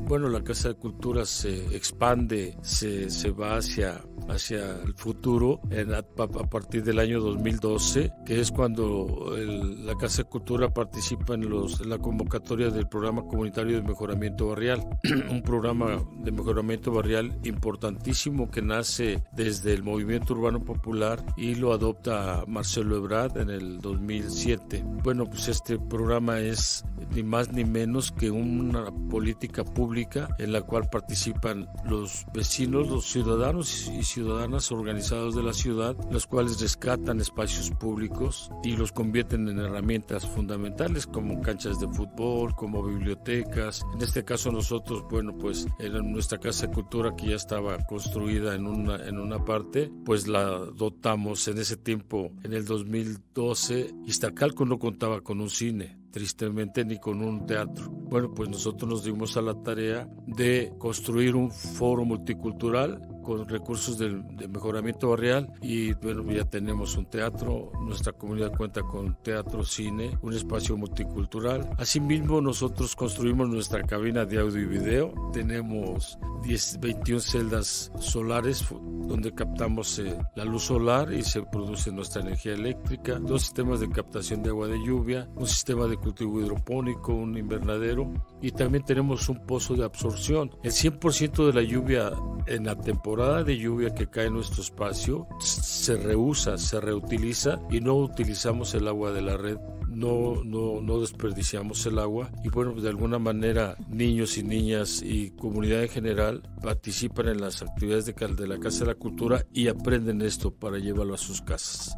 Bueno, 0.08 0.28
la 0.28 0.44
Casa 0.44 0.70
de 0.70 0.76
Cultura 0.76 1.24
se 1.40 1.76
expande, 1.76 2.58
se, 2.62 3.10
se 3.10 3.32
va 3.32 3.56
hacia, 3.58 4.02
hacia 4.28 4.82
el 4.84 4.94
futuro 4.94 5.62
en, 5.70 5.94
a, 5.94 6.00
a, 6.00 6.50
partir 6.50 6.84
del 6.84 7.00
año 7.00 7.22
2012, 7.22 8.12
que 8.26 8.42
es 8.42 8.52
cuando 8.52 9.34
el, 9.38 9.86
la 9.86 9.96
Casa 9.96 10.24
de 10.24 10.30
Cultura 10.30 10.74
participa 10.74 11.36
en, 11.36 11.50
los, 11.50 11.80
en 11.80 11.90
la 11.90 11.98
convocatoria 11.98 12.70
del 12.72 12.90
Programa 12.90 13.26
Comunitario 13.26 13.78
de 13.78 13.88
Mejoramiento 13.88 14.48
Barrial, 14.48 14.86
un 15.30 15.42
programa 15.42 16.04
de 16.18 16.32
mejoramiento 16.34 16.92
barrial 16.92 17.40
importantísimo 17.44 18.52
que 18.52 18.62
nace 18.62 19.24
desde 19.32 19.74
el 19.74 19.84
Movimiento 19.84 20.34
Urbano 20.34 20.60
Popular 20.60 21.24
y 21.38 21.56
lo 21.56 21.72
adopta 21.72 22.44
Marcelo 22.48 22.98
Ebrard 22.98 23.38
en 23.38 23.50
el 23.50 23.80
2007. 23.80 24.84
Bueno, 25.04 25.26
pues 25.26 25.48
este 25.48 25.80
programa 25.80 26.40
es 26.40 26.84
ni 27.16 27.24
más 27.24 27.52
ni 27.54 27.64
menos 27.64 28.12
que 28.12 28.30
una 28.30 28.92
política 29.10 29.64
pública 29.64 30.28
en 30.38 30.52
la 30.52 30.62
cual 30.62 30.90
participan 31.30 31.68
los 31.86 32.26
vecinos, 32.34 32.90
los 32.90 33.06
ciudadanos 33.06 33.88
y 33.88 34.04
ciudadanas 34.04 34.72
organizados 34.72 35.36
de 35.36 35.44
la 35.44 35.54
ciudad, 35.54 35.96
los 36.12 36.28
cuales 36.28 36.60
rescatan 36.62 37.20
espacios 37.20 37.72
públicos 37.72 38.50
y 38.64 38.76
los 38.76 38.92
convierten 38.92 39.48
en 39.48 39.60
herramientas 39.60 40.26
fundamentales 40.28 41.08
como 41.08 41.42
canchas 41.42 41.80
de 41.80 41.88
fútbol, 41.88 42.56
como 42.56 42.84
bibliotecas. 42.84 43.84
En 43.94 44.02
este 44.02 44.24
caso 44.24 44.52
nosotros, 44.52 45.04
bueno, 45.10 45.38
pues 45.38 45.68
en 45.80 46.12
nuestra 46.12 46.40
casa 46.40 46.68
de 46.68 46.74
cultura 46.74 47.16
que 47.16 47.28
ya 47.28 47.36
estaba 47.36 47.78
construida 47.86 48.56
en 48.56 48.68
una, 48.68 48.96
en 49.08 49.20
una 49.20 49.44
parte, 49.44 49.92
pues 50.06 50.28
la 50.28 50.44
dotamos 50.44 51.48
en 51.48 51.58
ese 51.58 51.78
tiempo, 51.78 52.32
en 52.44 52.54
el 52.54 52.66
2012, 52.66 53.94
Iztacalco 54.06 54.66
no 54.66 54.80
contaba 54.80 55.22
con 55.22 55.42
un 55.42 55.50
cine 55.50 55.99
tristemente 56.12 56.84
ni 56.86 56.98
con 56.98 57.22
un 57.22 57.46
teatro. 57.46 57.90
Bueno, 57.90 58.34
pues 58.34 58.50
nosotros 58.50 58.90
nos 58.90 59.04
dimos 59.04 59.38
a 59.38 59.42
la 59.42 59.54
tarea 59.62 60.08
de 60.26 60.74
construir 60.78 61.36
un 61.36 61.52
foro 61.52 62.06
multicultural 62.06 63.02
con 63.30 63.48
recursos 63.48 64.00
de, 64.00 64.24
de, 64.32 64.48
mejoramiento 64.48 65.10
barrial 65.10 65.54
y 65.62 65.94
bueno, 65.94 66.24
ya 66.32 66.46
tenemos 66.46 66.98
un 66.98 67.06
teatro, 67.06 67.72
nuestra 67.80 68.12
comunidad 68.12 68.58
cuenta 68.58 68.82
con 68.82 69.22
teatro, 69.22 69.64
cine, 69.64 70.18
un 70.24 70.34
espacio 70.34 70.76
multicultural. 70.76 71.70
Asimismo, 71.78 72.42
nosotros 72.42 72.96
construimos 72.96 73.48
nuestra 73.48 73.84
cabina 73.84 74.26
de 74.26 74.40
audio 74.40 74.60
y 74.60 74.66
video, 74.66 75.14
tenemos 75.32 76.18
10, 76.42 76.80
21 76.80 77.20
celdas 77.20 77.92
solares 78.00 78.66
donde 78.72 79.32
captamos 79.32 80.00
eh, 80.00 80.18
la 80.36 80.46
luz 80.46 80.64
solar 80.64 81.14
y 81.14 81.22
se 81.22 81.44
produce 81.44 81.92
nuestra 81.92 82.24
energía 82.24 82.54
eléctrica, 82.54 83.20
dos 83.20 83.44
sistemas 83.44 83.80
de 83.80 83.90
captación 83.90 84.42
de 84.42 84.50
agua 84.50 84.68
de 84.68 84.84
lluvia, 84.84 85.28
un 85.36 85.48
sistema 85.48 85.86
de 85.86 85.98
cultivo 85.98 86.42
hidropónico, 86.42 87.14
un 87.14 87.38
invernadero 87.38 88.12
y 88.42 88.52
también 88.52 88.84
tenemos 88.84 89.30
un 89.30 89.46
pozo 89.46 89.76
de 89.76 89.86
absorción. 89.86 90.52
El 90.64 90.72
100% 90.72 91.48
de 91.48 91.54
la 91.54 91.62
lluvia 91.62 92.12
en 92.48 92.66
la 92.66 92.76
temporada 92.76 93.44
de 93.44 93.58
lluvia 93.58 93.94
que 93.94 94.08
cae 94.08 94.28
en 94.28 94.34
nuestro 94.34 94.62
espacio 94.62 95.28
se 95.40 95.98
reusa, 95.98 96.58
se 96.58 96.80
reutiliza 96.80 97.60
y 97.70 97.80
no 97.82 97.96
utilizamos 97.96 98.74
el 98.74 98.88
agua 98.88 99.12
de 99.12 99.22
la 99.22 99.38
red. 99.38 99.58
No, 99.90 100.44
no, 100.44 100.82
no 100.82 101.02
desperdiciamos 101.02 101.86
el 101.86 102.00
agua 102.00 102.32
y 102.44 102.50
bueno, 102.50 102.74
de 102.74 102.90
alguna 102.90 103.20
manera 103.20 103.76
niños 103.90 104.38
y 104.38 104.44
niñas 104.44 105.02
y 105.04 105.32
comunidad 105.32 105.82
en 105.82 105.90
general 105.90 106.44
participan 106.62 107.28
en 107.28 107.42
las 107.42 107.62
actividades 107.62 108.06
de, 108.06 108.14
de 108.14 108.48
la 108.48 108.60
Casa 108.60 108.82
de 108.82 108.92
la 108.92 108.96
Cultura 108.96 109.46
y 109.52 109.68
aprenden 109.68 110.22
esto 110.22 110.52
para 110.52 110.78
llevarlo 110.78 111.16
a 111.16 111.18
sus 111.18 111.42
casas. 111.42 111.98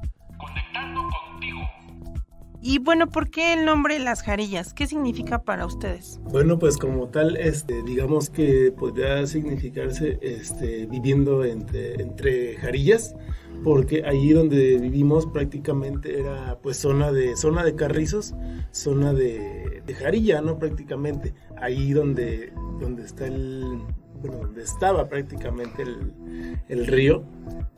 Y 2.63 2.77
bueno, 2.77 3.09
¿por 3.09 3.31
qué 3.31 3.53
el 3.53 3.65
nombre 3.65 3.97
Las 3.97 4.21
Jarillas? 4.21 4.75
¿Qué 4.75 4.85
significa 4.85 5.41
para 5.41 5.65
ustedes? 5.65 6.19
Bueno, 6.25 6.59
pues 6.59 6.77
como 6.77 7.07
tal, 7.07 7.35
este, 7.37 7.81
digamos 7.81 8.29
que 8.29 8.71
podría 8.71 9.25
significarse 9.25 10.19
este, 10.21 10.85
viviendo 10.85 11.43
entre, 11.43 11.99
entre 11.99 12.55
jarillas, 12.57 13.15
porque 13.63 14.03
allí 14.05 14.33
donde 14.33 14.77
vivimos 14.77 15.25
prácticamente 15.25 16.19
era 16.19 16.59
pues 16.61 16.77
zona 16.77 17.11
de, 17.11 17.35
zona 17.35 17.63
de 17.63 17.75
carrizos, 17.75 18.35
zona 18.69 19.11
de, 19.11 19.81
de 19.83 19.93
jarilla, 19.95 20.41
¿no? 20.41 20.59
Prácticamente, 20.59 21.33
ahí 21.59 21.93
donde, 21.93 22.53
donde 22.79 23.05
está 23.05 23.25
el, 23.25 23.81
bueno, 24.21 24.37
donde 24.37 24.61
estaba 24.61 25.09
prácticamente 25.09 25.81
el, 25.81 26.59
el 26.69 26.85
río, 26.85 27.23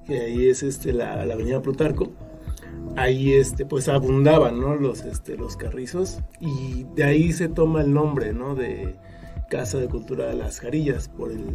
que 0.06 0.20
ahí 0.20 0.50
es 0.50 0.62
este, 0.62 0.92
la, 0.92 1.26
la 1.26 1.36
avenida 1.36 1.62
Plutarco 1.62 2.12
ahí 2.96 3.34
este 3.34 3.66
pues 3.66 3.90
abundaban 3.90 4.60
¿no? 4.60 4.76
los 4.76 5.02
este 5.02 5.38
los 5.38 5.58
carrizos 5.58 6.20
y 6.40 6.86
de 6.96 7.04
ahí 7.04 7.32
se 7.32 7.50
toma 7.50 7.82
el 7.82 7.94
nombre 7.94 8.34
¿no? 8.34 8.56
de 8.56 8.96
casa 9.50 9.78
de 9.78 9.88
cultura 9.88 10.28
de 10.28 10.36
las 10.36 10.60
jarillas 10.60 11.10
por 11.10 11.32
el 11.32 11.46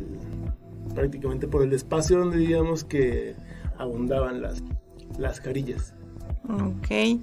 prácticamente 0.94 1.46
por 1.46 1.62
el 1.62 1.72
espacio 1.72 2.18
donde 2.18 2.38
digamos 2.38 2.84
que 2.84 3.34
abundaban 3.78 4.42
las, 4.42 4.62
las 5.18 5.40
carillas. 5.40 5.94
Ok. 6.48 7.20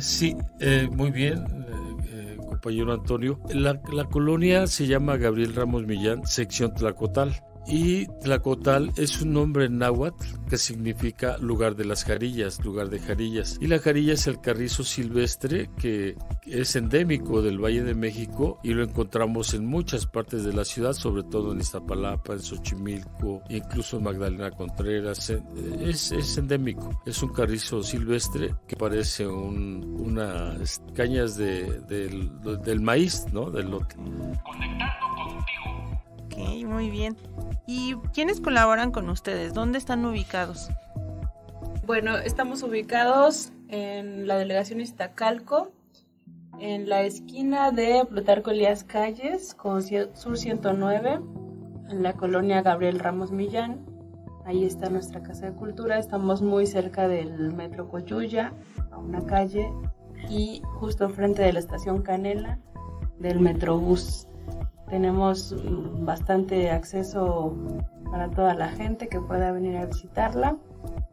Sí, 0.00 0.36
eh, 0.60 0.88
muy 0.90 1.10
bien, 1.10 1.38
eh, 1.38 2.06
eh, 2.06 2.36
compañero 2.48 2.92
Antonio. 2.92 3.40
La, 3.54 3.80
la 3.92 4.04
colonia 4.04 4.66
se 4.66 4.86
llama 4.86 5.16
Gabriel 5.16 5.54
Ramos 5.54 5.86
Millán, 5.86 6.26
sección 6.26 6.74
Tlacotal. 6.74 7.42
Y 7.68 8.06
Tlacotal 8.20 8.92
es 8.96 9.20
un 9.22 9.32
nombre 9.32 9.68
náhuatl 9.68 10.24
que 10.48 10.56
significa 10.56 11.36
lugar 11.38 11.74
de 11.74 11.84
las 11.84 12.04
jarillas, 12.04 12.64
lugar 12.64 12.90
de 12.90 13.00
jarillas. 13.00 13.58
Y 13.60 13.66
la 13.66 13.78
jarilla 13.80 14.14
es 14.14 14.26
el 14.28 14.40
carrizo 14.40 14.84
silvestre 14.84 15.68
que 15.78 16.16
es 16.44 16.76
endémico 16.76 17.42
del 17.42 17.58
Valle 17.58 17.82
de 17.82 17.94
México 17.94 18.60
y 18.62 18.72
lo 18.72 18.84
encontramos 18.84 19.52
en 19.54 19.66
muchas 19.66 20.06
partes 20.06 20.44
de 20.44 20.52
la 20.52 20.64
ciudad, 20.64 20.92
sobre 20.92 21.24
todo 21.24 21.52
en 21.52 21.60
Iztapalapa, 21.60 22.34
en 22.34 22.40
Xochimilco, 22.40 23.42
incluso 23.48 23.96
en 23.98 24.04
Magdalena 24.04 24.50
Contreras. 24.52 25.30
Eh, 25.30 25.42
Es, 25.80 26.12
es 26.12 26.38
endémico, 26.38 27.02
es 27.04 27.22
un 27.22 27.32
carrizo 27.32 27.82
silvestre 27.82 28.54
que 28.68 28.76
parece 28.76 29.26
un, 29.26 29.96
unas 30.00 30.80
cañas 30.94 31.36
de, 31.36 31.80
del, 31.88 32.30
del 32.62 32.80
maíz, 32.80 33.24
¿no? 33.32 33.50
Del 33.50 33.70
lote. 33.70 33.96
Conectando 33.96 35.06
contigo. 35.16 36.02
Ok, 36.26 36.36
muy 36.66 36.90
bien. 36.90 37.16
¿Y 37.66 37.94
quiénes 38.12 38.40
colaboran 38.40 38.90
con 38.90 39.08
ustedes? 39.08 39.54
¿Dónde 39.54 39.78
están 39.78 40.04
ubicados? 40.04 40.68
Bueno, 41.86 42.16
estamos 42.16 42.62
ubicados 42.62 43.52
en 43.68 44.26
la 44.26 44.36
delegación 44.36 44.80
Iztacalco, 44.80 45.70
en 46.58 46.88
la 46.88 47.02
esquina 47.02 47.70
de 47.70 48.04
Plutarco 48.08 48.50
Elías 48.50 48.82
Calles 48.82 49.54
con 49.54 49.82
Sur 49.82 50.36
109, 50.36 51.20
en 51.90 52.02
la 52.02 52.14
colonia 52.14 52.62
Gabriel 52.62 52.98
Ramos 52.98 53.30
Millán. 53.30 53.86
Ahí 54.44 54.64
está 54.64 54.90
nuestra 54.90 55.22
Casa 55.22 55.46
de 55.46 55.52
Cultura. 55.52 55.98
Estamos 55.98 56.42
muy 56.42 56.66
cerca 56.66 57.08
del 57.08 57.52
Metro 57.52 57.88
Coyuya, 57.88 58.52
a 58.90 58.98
una 58.98 59.24
calle, 59.26 59.72
y 60.28 60.62
justo 60.80 61.04
enfrente 61.04 61.42
de 61.42 61.52
la 61.52 61.58
estación 61.58 62.02
Canela 62.02 62.58
del 63.18 63.40
Metrobús. 63.40 64.28
Tenemos 64.88 65.54
bastante 66.00 66.70
acceso 66.70 67.54
para 68.10 68.30
toda 68.30 68.54
la 68.54 68.68
gente 68.68 69.08
que 69.08 69.20
pueda 69.20 69.50
venir 69.52 69.76
a 69.76 69.86
visitarla 69.86 70.56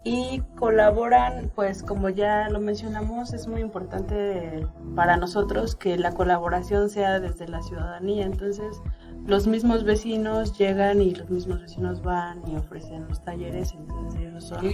y 0.03 0.41
colaboran, 0.57 1.49
pues 1.55 1.81
como 1.81 2.09
ya 2.09 2.49
lo 2.49 2.59
mencionamos, 2.59 3.33
es 3.33 3.47
muy 3.47 3.61
importante 3.61 4.67
para 4.95 5.15
nosotros 5.15 5.75
que 5.75 5.97
la 5.97 6.11
colaboración 6.11 6.89
sea 6.89 7.21
desde 7.21 7.47
la 7.47 7.61
ciudadanía. 7.61 8.25
Entonces, 8.25 8.81
los 9.25 9.47
mismos 9.47 9.85
vecinos 9.85 10.57
llegan 10.57 11.01
y 11.01 11.15
los 11.15 11.29
mismos 11.29 11.61
vecinos 11.61 12.01
van 12.01 12.41
y 12.47 12.57
ofrecen 12.57 13.07
los 13.07 13.23
talleres. 13.23 13.73
Entonces, 13.73 14.19
ellos 14.19 14.43
son 14.43 14.71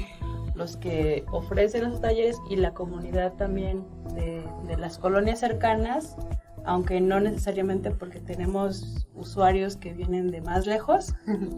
los 0.55 0.77
que 0.77 1.23
ofrecen 1.31 1.89
los 1.91 2.01
talleres 2.01 2.37
y 2.49 2.55
la 2.55 2.73
comunidad 2.73 3.33
también 3.33 3.85
de, 4.15 4.43
de 4.67 4.77
las 4.77 4.97
colonias 4.97 5.39
cercanas, 5.39 6.17
aunque 6.65 7.01
no 7.01 7.19
necesariamente 7.19 7.91
porque 7.91 8.19
tenemos 8.19 9.07
usuarios 9.15 9.75
que 9.75 9.93
vienen 9.93 10.31
de 10.31 10.41
más 10.41 10.65
lejos, 10.65 11.13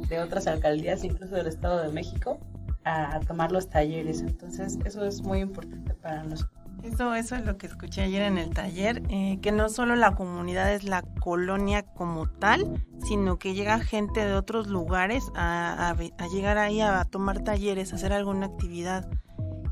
de 0.09 0.19
otras 0.19 0.47
alcaldías, 0.47 1.03
incluso 1.03 1.35
del 1.35 1.47
Estado 1.47 1.81
de 1.81 1.89
México 1.89 2.39
a 2.83 3.19
tomar 3.27 3.51
los 3.51 3.69
talleres. 3.69 4.21
Entonces, 4.21 4.79
eso 4.85 5.05
es 5.05 5.21
muy 5.21 5.39
importante 5.39 5.93
para 5.93 6.23
nosotros. 6.23 6.61
Eso, 6.83 7.13
eso 7.13 7.35
es 7.35 7.45
lo 7.45 7.57
que 7.57 7.67
escuché 7.67 8.01
ayer 8.01 8.23
en 8.23 8.39
el 8.39 8.49
taller, 8.49 9.03
eh, 9.09 9.37
que 9.41 9.51
no 9.51 9.69
solo 9.69 9.95
la 9.95 10.15
comunidad 10.15 10.73
es 10.73 10.83
la 10.83 11.03
colonia 11.19 11.83
como 11.83 12.27
tal, 12.27 12.83
sino 13.05 13.37
que 13.37 13.53
llega 13.53 13.79
gente 13.79 14.25
de 14.25 14.33
otros 14.33 14.65
lugares 14.65 15.31
a, 15.35 15.91
a 15.91 16.27
llegar 16.29 16.57
ahí 16.57 16.81
a 16.81 17.05
tomar 17.05 17.43
talleres, 17.43 17.93
a 17.93 17.97
hacer 17.97 18.13
alguna 18.13 18.47
actividad. 18.47 19.07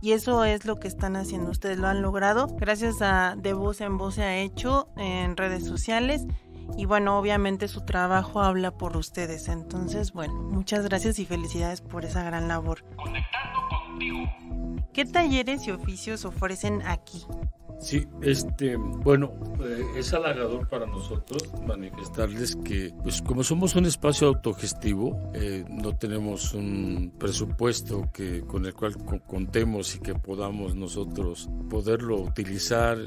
Y 0.01 0.11
eso 0.13 0.45
es 0.45 0.65
lo 0.65 0.79
que 0.79 0.87
están 0.87 1.15
haciendo. 1.15 1.51
Ustedes 1.51 1.77
lo 1.77 1.87
han 1.87 2.01
logrado 2.01 2.47
gracias 2.47 3.01
a 3.01 3.35
De 3.37 3.53
Voz 3.53 3.81
en 3.81 3.97
Voz 3.97 4.15
se 4.15 4.23
ha 4.23 4.37
hecho 4.37 4.89
en 4.95 5.35
redes 5.35 5.65
sociales. 5.65 6.25
Y 6.77 6.85
bueno, 6.85 7.17
obviamente 7.17 7.67
su 7.67 7.81
trabajo 7.81 8.41
habla 8.41 8.71
por 8.71 8.95
ustedes. 8.95 9.47
Entonces, 9.47 10.13
bueno, 10.13 10.35
muchas 10.35 10.85
gracias 10.85 11.19
y 11.19 11.25
felicidades 11.25 11.81
por 11.81 12.05
esa 12.05 12.23
gran 12.23 12.47
labor. 12.47 12.83
Conectando 12.95 13.59
contigo. 13.69 14.87
¿Qué 14.93 15.05
talleres 15.05 15.67
y 15.67 15.71
oficios 15.71 16.25
ofrecen 16.25 16.81
aquí? 16.85 17.25
Sí, 17.81 18.05
este, 18.21 18.75
bueno, 18.75 19.31
eh, 19.63 19.83
es 19.97 20.13
halagador 20.13 20.67
para 20.67 20.85
nosotros 20.85 21.43
manifestarles 21.65 22.57
que, 22.57 22.93
pues 23.03 23.21
como 23.21 23.41
somos 23.43 23.73
un 23.75 23.85
espacio 23.85 24.27
autogestivo, 24.27 25.17
eh, 25.33 25.63
no 25.69 25.95
tenemos 25.95 26.53
un 26.53 27.13
presupuesto 27.17 28.09
que 28.13 28.41
con 28.41 28.65
el 28.65 28.73
cual 28.73 28.97
co- 28.97 29.21
contemos 29.25 29.95
y 29.95 29.99
que 29.99 30.13
podamos 30.13 30.75
nosotros 30.75 31.49
poderlo 31.69 32.17
utilizar 32.17 32.97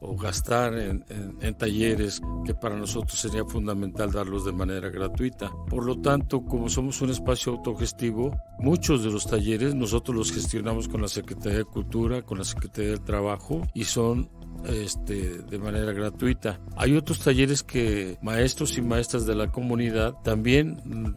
o 0.00 0.16
gastar 0.16 0.74
en, 0.78 1.04
en- 1.40 1.54
talleres 1.54 2.20
que 2.46 2.54
para 2.54 2.76
nosotros 2.76 3.18
sería 3.18 3.44
fundamental 3.44 4.10
darlos 4.10 4.44
de 4.46 4.52
manera 4.52 4.88
gratuita. 4.88 5.50
Por 5.68 5.84
lo 5.84 6.00
tanto, 6.00 6.42
como 6.44 6.68
somos 6.68 7.02
un 7.02 7.10
espacio 7.10 7.52
autogestivo, 7.52 8.34
muchos 8.58 9.04
de 9.04 9.10
los 9.10 9.26
talleres 9.26 9.74
nosotros 9.74 10.16
los 10.16 10.32
gestionamos 10.32 10.88
con 10.88 11.02
la 11.02 11.08
Secretaría 11.08 11.58
de 11.58 11.64
Cultura, 11.64 12.22
con 12.22 12.38
la 12.38 12.44
Secretaría 12.44 12.90
del 12.92 13.02
Trabajo 13.02 13.62
y 13.74 13.84
son 13.84 14.30
este, 14.66 15.38
de 15.42 15.58
manera 15.58 15.92
gratuita. 15.92 16.60
Hay 16.76 16.96
otros 16.96 17.20
talleres 17.20 17.62
que 17.62 18.18
maestros 18.22 18.78
y 18.78 18.82
maestras 18.82 19.26
de 19.26 19.34
la 19.34 19.50
comunidad 19.50 20.14
también 20.24 21.16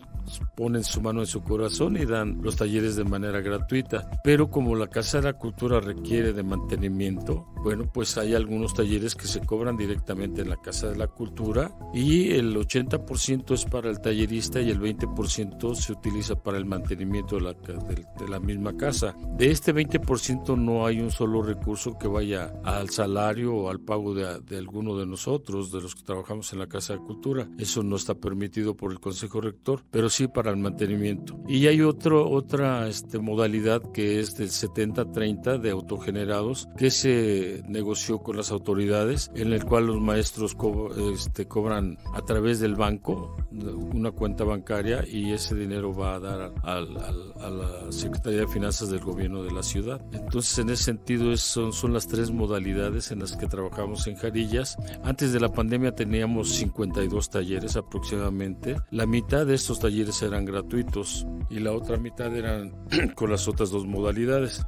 ponen 0.55 0.83
su 0.83 1.01
mano 1.01 1.21
en 1.21 1.27
su 1.27 1.41
corazón 1.43 1.97
y 1.97 2.05
dan 2.05 2.39
los 2.41 2.55
talleres 2.55 2.95
de 2.95 3.03
manera 3.03 3.41
gratuita. 3.41 4.09
Pero 4.23 4.49
como 4.49 4.75
la 4.75 4.87
Casa 4.87 5.17
de 5.19 5.23
la 5.25 5.33
Cultura 5.33 5.79
requiere 5.79 6.33
de 6.33 6.43
mantenimiento, 6.43 7.47
bueno, 7.63 7.85
pues 7.91 8.17
hay 8.17 8.33
algunos 8.35 8.73
talleres 8.73 9.15
que 9.15 9.27
se 9.27 9.39
cobran 9.41 9.77
directamente 9.77 10.41
en 10.41 10.49
la 10.49 10.57
Casa 10.57 10.89
de 10.89 10.97
la 10.97 11.07
Cultura 11.07 11.71
y 11.93 12.31
el 12.31 12.55
80% 12.55 13.53
es 13.53 13.65
para 13.65 13.89
el 13.89 13.99
tallerista 14.01 14.61
y 14.61 14.69
el 14.69 14.79
20% 14.81 15.75
se 15.75 15.93
utiliza 15.93 16.35
para 16.35 16.57
el 16.57 16.65
mantenimiento 16.65 17.35
de 17.35 17.41
la, 17.41 17.53
de- 17.53 18.05
de 18.19 18.29
la 18.29 18.39
misma 18.39 18.75
casa. 18.75 19.15
De 19.37 19.49
este 19.51 19.73
20% 19.73 20.57
no 20.57 20.85
hay 20.85 20.99
un 20.99 21.11
solo 21.11 21.41
recurso 21.41 21.97
que 21.97 22.07
vaya 22.07 22.53
al 22.63 22.89
salario 22.89 23.55
o 23.55 23.69
al 23.69 23.79
pago 23.79 24.13
de, 24.13 24.39
de 24.41 24.57
alguno 24.57 24.97
de 24.97 25.05
nosotros, 25.05 25.71
de 25.71 25.81
los 25.81 25.95
que 25.95 26.03
trabajamos 26.03 26.51
en 26.53 26.59
la 26.59 26.67
Casa 26.67 26.93
de 26.93 26.99
Cultura. 26.99 27.47
Eso 27.57 27.83
no 27.83 27.95
está 27.95 28.13
permitido 28.15 28.75
por 28.75 28.91
el 28.91 28.99
Consejo 28.99 29.41
Rector, 29.41 29.83
pero 29.91 30.09
sí 30.13 30.27
para 30.27 30.51
el 30.51 30.57
mantenimiento. 30.57 31.37
Y 31.47 31.67
hay 31.67 31.81
otro, 31.81 32.29
otra 32.29 32.87
este, 32.87 33.19
modalidad 33.19 33.81
que 33.93 34.19
es 34.19 34.35
del 34.37 34.49
70-30 34.49 35.59
de 35.59 35.71
autogenerados 35.71 36.67
que 36.77 36.91
se 36.91 37.63
negoció 37.67 38.19
con 38.19 38.37
las 38.37 38.51
autoridades, 38.51 39.31
en 39.35 39.53
el 39.53 39.63
cual 39.65 39.87
los 39.87 39.99
maestros 40.01 40.55
co- 40.55 40.89
este, 41.13 41.47
cobran 41.47 41.97
a 42.13 42.21
través 42.21 42.59
del 42.59 42.75
banco 42.75 43.35
una 43.51 44.11
cuenta 44.11 44.43
bancaria 44.43 45.05
y 45.07 45.31
ese 45.31 45.55
dinero 45.55 45.93
va 45.93 46.15
a 46.15 46.19
dar 46.19 46.53
al- 46.63 46.97
a 47.39 47.49
la 47.49 47.91
Secretaría 47.91 48.39
de 48.41 48.47
Finanzas 48.47 48.89
del 48.89 48.99
gobierno 49.01 49.43
de 49.43 49.51
la 49.51 49.63
ciudad. 49.63 50.01
Entonces, 50.11 50.57
en 50.59 50.69
ese 50.69 50.83
sentido, 50.83 51.31
es- 51.31 51.41
son, 51.41 51.73
son 51.73 51.93
las 51.93 52.07
tres 52.07 52.31
modalidades 52.31 53.11
en 53.11 53.19
las 53.19 53.35
que 53.35 53.47
trabajamos 53.47 54.07
en 54.07 54.15
Jarillas. 54.15 54.77
Antes 55.03 55.33
de 55.33 55.39
la 55.39 55.51
pandemia 55.51 55.93
teníamos 55.95 56.49
52 56.49 57.29
talleres 57.29 57.75
aproximadamente. 57.75 58.75
La 58.91 59.05
mitad 59.05 59.45
de 59.45 59.55
estos 59.55 59.79
talleres 59.79 60.02
eran 60.21 60.45
gratuitos 60.45 61.25
y 61.49 61.59
la 61.59 61.71
otra 61.71 61.97
mitad 61.97 62.35
eran 62.35 62.71
con 63.15 63.29
las 63.31 63.47
otras 63.47 63.69
dos 63.71 63.85
modalidades. 63.85 64.65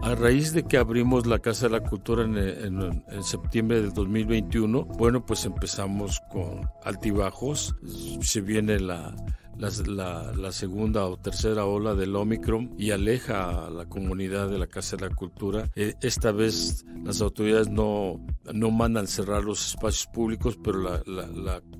A 0.00 0.14
raíz 0.14 0.52
de 0.52 0.64
que 0.64 0.76
abrimos 0.76 1.26
la 1.26 1.38
Casa 1.38 1.66
de 1.68 1.72
la 1.78 1.80
Cultura 1.88 2.24
en, 2.24 2.36
en- 2.36 3.04
en 3.08 3.22
septiembre 3.24 3.80
del 3.80 3.92
2021, 3.94 4.84
bueno, 4.84 5.24
pues 5.24 5.44
empezamos 5.46 6.20
con 6.30 6.68
altibajos. 6.84 7.74
Se 8.20 8.40
viene 8.40 8.78
la, 8.80 9.14
la, 9.58 10.52
segunda 10.52 11.06
o 11.06 11.16
tercera 11.16 11.64
ola 11.66 11.94
del 11.94 12.14
Omicron 12.16 12.74
y 12.78 12.90
aleja 12.90 13.66
a 13.66 13.70
la 13.70 13.86
comunidad 13.88 14.48
de 14.48 14.58
la 14.58 14.66
Casa 14.66 14.96
de 14.96 15.08
la 15.08 15.14
Cultura. 15.14 15.70
Eh, 15.74 15.94
Esta 16.00 16.32
vez 16.32 16.84
las 17.04 17.20
autoridades 17.20 17.68
no, 17.68 18.24
no 18.52 18.70
mandan 18.70 19.06
cerrar 19.06 19.44
los 19.44 19.68
espacios 19.68 20.06
públicos, 20.12 20.58
pero 20.62 20.78
la- 20.80 21.02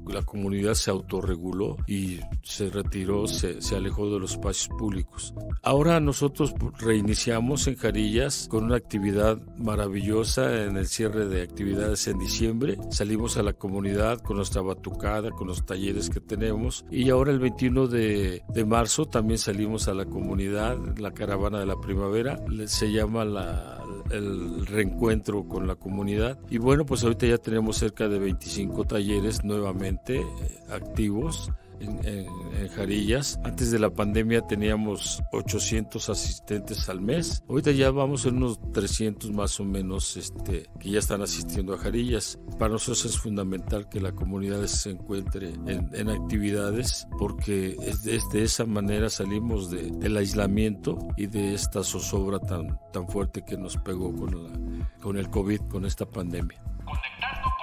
la 0.07 0.23
comunidad 0.23 0.75
se 0.75 0.91
autorreguló 0.91 1.77
y 1.87 2.21
se 2.43 2.69
retiró, 2.69 3.27
se, 3.27 3.63
se 3.63 3.75
alejó 3.77 4.11
de 4.11 4.19
los 4.21 4.33
espacios 4.33 4.69
públicos. 4.79 5.33
Ahora 5.63 5.99
nosotros 5.99 6.53
reiniciamos 6.79 7.67
en 7.69 7.77
Jarillas 7.77 8.47
con 8.51 8.65
una 8.65 8.77
actividad 8.77 9.41
maravillosa 9.57 10.65
en 10.65 10.77
el 10.77 10.87
cierre 10.87 11.27
de 11.27 11.43
actividades 11.43 12.07
en 12.07 12.19
diciembre. 12.19 12.77
Salimos 12.91 13.37
a 13.39 13.43
la 13.43 13.55
comunidad 13.55 14.21
con 14.21 14.37
nuestra 14.37 14.61
batucada, 14.63 15.31
con 15.31 15.47
los 15.49 15.65
talleres 15.65 16.11
que 16.11 16.21
tenemos 16.21 16.85
y 16.91 17.09
ahora 17.11 17.33
el 17.33 17.39
21 17.39 17.64
de, 17.71 18.43
de 18.49 18.65
marzo 18.65 19.07
también 19.07 19.39
salimos 19.39 19.89
a 19.89 19.95
la 19.95 20.05
comunidad, 20.05 20.77
la 20.99 21.13
caravana 21.13 21.59
de 21.61 21.67
la 21.67 21.81
primavera, 21.81 22.39
se 22.67 22.93
llama 22.93 23.25
la 23.25 23.81
el 24.11 24.67
reencuentro 24.67 25.49
con 25.49 25.67
la 25.67 25.77
comunidad. 25.77 26.39
Y 26.51 26.59
bueno 26.59 26.85
pues 26.85 27.03
ahorita 27.03 27.27
ya 27.27 27.39
tenemos 27.39 27.79
cerca 27.79 28.09
de 28.09 28.19
25 28.19 28.85
talleres 28.85 29.45
nuevamente 29.45 30.19
eh, 30.19 30.25
activos 30.71 31.51
en, 31.81 32.01
en, 32.05 32.69
Jarillas. 32.69 33.39
Antes 33.45 33.71
de 33.71 33.79
la 33.79 33.91
pandemia 33.91 34.47
teníamos 34.47 35.23
800 35.33 36.09
asistentes 36.09 36.89
al 36.89 37.01
mes. 37.01 37.43
Ahorita 37.49 37.71
ya 37.73 37.91
vamos 37.91 38.27
en 38.27 38.37
unos 38.37 38.59
300 38.73 39.31
más 39.33 39.61
o 39.61 39.65
menos 39.65 40.17
este, 40.17 40.69
que 40.81 40.91
ya 40.91 40.99
están 40.99 41.23
asistiendo 41.23 41.75
a 41.75 41.79
Jarillas. 41.79 42.39
Para 42.59 42.73
nosotros 42.73 43.05
es 43.05 43.19
fundamental 43.19 43.89
que 43.89 44.01
la 44.01 44.13
comunidad 44.13 44.65
se 44.67 44.91
encuentre 44.91 45.51
en, 45.51 45.91
en 45.93 46.09
actividades 46.09 47.07
porque 47.19 47.77
es 47.81 48.03
de, 48.03 48.21
de, 48.33 48.43
esa 48.43 48.65
manera 48.65 49.11
salimos 49.11 49.71
de, 49.71 49.91
del 49.91 50.17
aislamiento 50.17 50.99
y 51.17 51.27
de 51.27 51.55
esta 51.55 51.83
zozobra 51.83 52.39
tan, 52.39 52.79
tan 52.93 53.09
fuerte 53.09 53.45
que 53.45 53.57
nos 53.57 53.77
pegó 53.77 54.15
con, 54.15 54.45
la, 54.45 54.91
con 55.01 55.17
el 55.17 55.29
COVID, 55.31 55.61
con 55.69 55.85
esta 55.85 56.07
pandemia. 56.07 56.63
Conectando. 56.85 57.54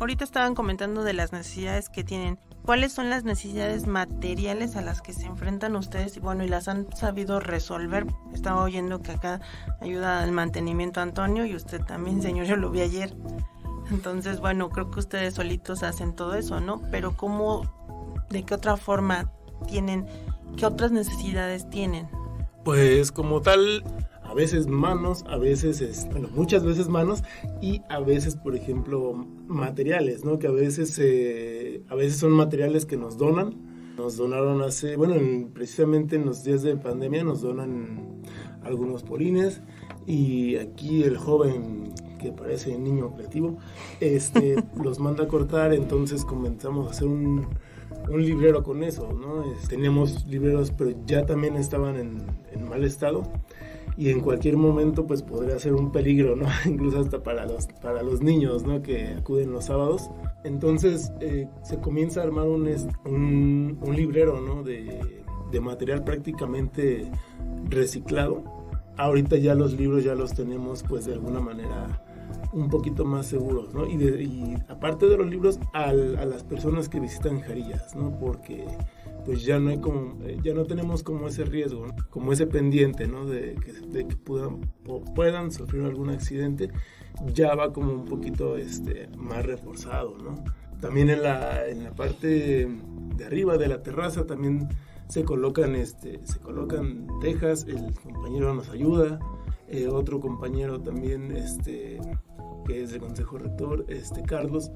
Ahorita 0.00 0.24
estaban 0.24 0.54
comentando 0.54 1.04
de 1.04 1.12
las 1.12 1.32
necesidades 1.32 1.88
que 1.88 2.04
tienen. 2.04 2.38
¿Cuáles 2.64 2.92
son 2.92 3.10
las 3.10 3.24
necesidades 3.24 3.86
materiales 3.86 4.76
a 4.76 4.82
las 4.82 5.00
que 5.00 5.12
se 5.12 5.26
enfrentan 5.26 5.74
ustedes 5.74 6.16
y 6.16 6.20
bueno, 6.20 6.44
y 6.44 6.48
las 6.48 6.68
han 6.68 6.86
sabido 6.94 7.40
resolver? 7.40 8.06
Estaba 8.32 8.62
oyendo 8.62 9.02
que 9.02 9.12
acá 9.12 9.40
ayuda 9.80 10.22
al 10.22 10.30
mantenimiento 10.32 11.00
Antonio 11.00 11.44
y 11.44 11.56
usted 11.56 11.80
también, 11.82 12.22
señor, 12.22 12.46
yo 12.46 12.56
lo 12.56 12.70
vi 12.70 12.82
ayer. 12.82 13.14
Entonces, 13.90 14.40
bueno, 14.40 14.70
creo 14.70 14.90
que 14.90 15.00
ustedes 15.00 15.34
solitos 15.34 15.82
hacen 15.82 16.14
todo 16.14 16.34
eso, 16.34 16.60
¿no? 16.60 16.80
Pero 16.90 17.16
¿cómo, 17.16 18.24
de 18.30 18.44
qué 18.44 18.54
otra 18.54 18.76
forma 18.76 19.30
tienen, 19.66 20.06
qué 20.56 20.66
otras 20.66 20.92
necesidades 20.92 21.68
tienen? 21.68 22.08
Pues 22.64 23.10
como 23.10 23.40
tal, 23.40 23.82
a 24.32 24.34
veces 24.34 24.66
manos, 24.66 25.26
a 25.28 25.36
veces, 25.36 25.82
es, 25.82 26.08
bueno, 26.10 26.26
muchas 26.34 26.64
veces 26.64 26.88
manos 26.88 27.22
y 27.60 27.82
a 27.90 28.00
veces, 28.00 28.34
por 28.34 28.56
ejemplo, 28.56 29.12
materiales, 29.46 30.24
¿no? 30.24 30.38
Que 30.38 30.46
a 30.46 30.50
veces, 30.50 30.98
eh, 31.02 31.82
a 31.90 31.94
veces 31.94 32.16
son 32.16 32.32
materiales 32.32 32.86
que 32.86 32.96
nos 32.96 33.18
donan. 33.18 33.54
Nos 33.98 34.16
donaron 34.16 34.62
hace, 34.62 34.96
bueno, 34.96 35.16
en, 35.16 35.50
precisamente 35.50 36.16
en 36.16 36.24
los 36.24 36.44
días 36.44 36.62
de 36.62 36.76
pandemia 36.76 37.24
nos 37.24 37.42
donan 37.42 38.22
algunos 38.64 39.02
polines 39.02 39.60
y 40.06 40.56
aquí 40.56 41.02
el 41.02 41.18
joven 41.18 41.92
que 42.18 42.32
parece 42.32 42.78
niño 42.78 43.14
creativo, 43.14 43.58
este, 44.00 44.56
los 44.82 44.98
manda 44.98 45.24
a 45.24 45.28
cortar, 45.28 45.74
entonces 45.74 46.24
comenzamos 46.24 46.88
a 46.88 46.90
hacer 46.92 47.06
un, 47.06 47.48
un 48.10 48.22
librero 48.24 48.62
con 48.62 48.82
eso, 48.82 49.12
¿no? 49.12 49.44
teníamos 49.68 50.26
libreros, 50.26 50.70
pero 50.70 50.92
ya 51.04 51.26
también 51.26 51.56
estaban 51.56 51.96
en, 51.96 52.22
en, 52.50 52.66
mal 52.66 52.82
estado 52.82 53.24
y 53.96 54.10
en 54.10 54.20
cualquier 54.20 54.56
momento 54.56 55.06
pues 55.06 55.22
podría 55.22 55.58
ser 55.58 55.74
un 55.74 55.92
peligro, 55.92 56.36
¿no? 56.36 56.46
Incluso 56.64 57.00
hasta 57.00 57.22
para 57.22 57.46
los, 57.46 57.66
para 57.80 58.02
los 58.02 58.22
niños, 58.22 58.64
¿no? 58.64 58.82
Que 58.82 59.08
acuden 59.18 59.52
los 59.52 59.66
sábados. 59.66 60.10
Entonces 60.44 61.12
eh, 61.20 61.48
se 61.62 61.78
comienza 61.78 62.20
a 62.20 62.24
armar 62.24 62.48
un, 62.48 62.68
un, 63.04 63.78
un 63.80 63.96
librero, 63.96 64.40
¿no? 64.40 64.62
De, 64.62 65.22
de 65.50 65.60
material 65.60 66.04
prácticamente 66.04 67.10
reciclado. 67.68 68.42
Ahorita 68.96 69.36
ya 69.36 69.54
los 69.54 69.72
libros 69.74 70.04
ya 70.04 70.14
los 70.14 70.34
tenemos 70.34 70.82
pues 70.82 71.06
de 71.06 71.14
alguna 71.14 71.40
manera 71.40 72.02
un 72.52 72.68
poquito 72.68 73.04
más 73.04 73.26
seguros, 73.26 73.72
¿no? 73.74 73.86
Y, 73.86 73.96
de, 73.96 74.22
y 74.22 74.56
aparte 74.68 75.06
de 75.06 75.16
los 75.16 75.26
libros, 75.26 75.58
al, 75.72 76.16
a 76.18 76.24
las 76.24 76.44
personas 76.44 76.88
que 76.88 77.00
visitan 77.00 77.40
Jarillas, 77.40 77.94
¿no? 77.94 78.18
Porque 78.18 78.66
pues 79.24 79.44
ya 79.44 79.58
no 79.58 79.70
hay 79.70 79.78
como, 79.78 80.18
ya 80.42 80.54
no 80.54 80.64
tenemos 80.64 81.02
como 81.02 81.28
ese 81.28 81.44
riesgo, 81.44 81.86
¿no? 81.86 81.94
como 82.10 82.32
ese 82.32 82.46
pendiente, 82.46 83.06
¿no? 83.06 83.24
De 83.24 83.54
que, 83.54 83.72
de 83.72 84.06
que 84.06 84.16
puedan, 84.16 84.60
puedan 85.14 85.52
sufrir 85.52 85.84
algún 85.84 86.10
accidente, 86.10 86.70
ya 87.32 87.54
va 87.54 87.72
como 87.72 87.92
un 87.92 88.04
poquito 88.04 88.56
este, 88.56 89.08
más 89.16 89.44
reforzado, 89.44 90.18
¿no? 90.18 90.34
También 90.80 91.10
en 91.10 91.22
la, 91.22 91.68
en 91.68 91.84
la 91.84 91.92
parte 91.92 92.68
de 93.16 93.24
arriba 93.24 93.56
de 93.56 93.68
la 93.68 93.82
terraza 93.82 94.26
también 94.26 94.68
se 95.08 95.24
colocan, 95.24 95.76
este, 95.76 96.20
se 96.24 96.38
colocan 96.40 97.06
tejas, 97.20 97.66
el 97.68 97.94
compañero 98.02 98.52
nos 98.54 98.70
ayuda, 98.70 99.20
eh, 99.68 99.86
otro 99.88 100.20
compañero 100.20 100.80
también, 100.80 101.36
este, 101.36 102.00
que 102.66 102.82
es 102.82 102.90
del 102.90 103.00
Consejo 103.00 103.38
Rector, 103.38 103.84
este, 103.88 104.22
Carlos, 104.22 104.70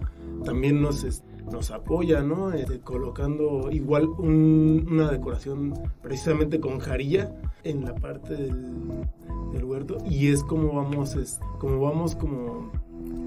también 0.45 0.81
nos, 0.81 1.05
nos 1.51 1.71
apoya, 1.71 2.23
¿no? 2.23 2.53
Este, 2.53 2.81
colocando 2.81 3.71
igual 3.71 4.09
un, 4.09 4.87
una 4.91 5.11
decoración 5.11 5.75
precisamente 6.03 6.61
con 6.61 6.79
jarilla 6.79 7.35
en 7.65 7.85
la 7.85 7.95
parte 7.95 8.35
del, 8.35 9.07
del 9.53 9.65
huerto 9.65 9.99
y 10.05 10.29
es 10.29 10.43
como 10.43 10.75
vamos, 10.75 11.15
es, 11.15 11.41
como 11.59 11.81
vamos 11.81 12.17
como 12.17 12.71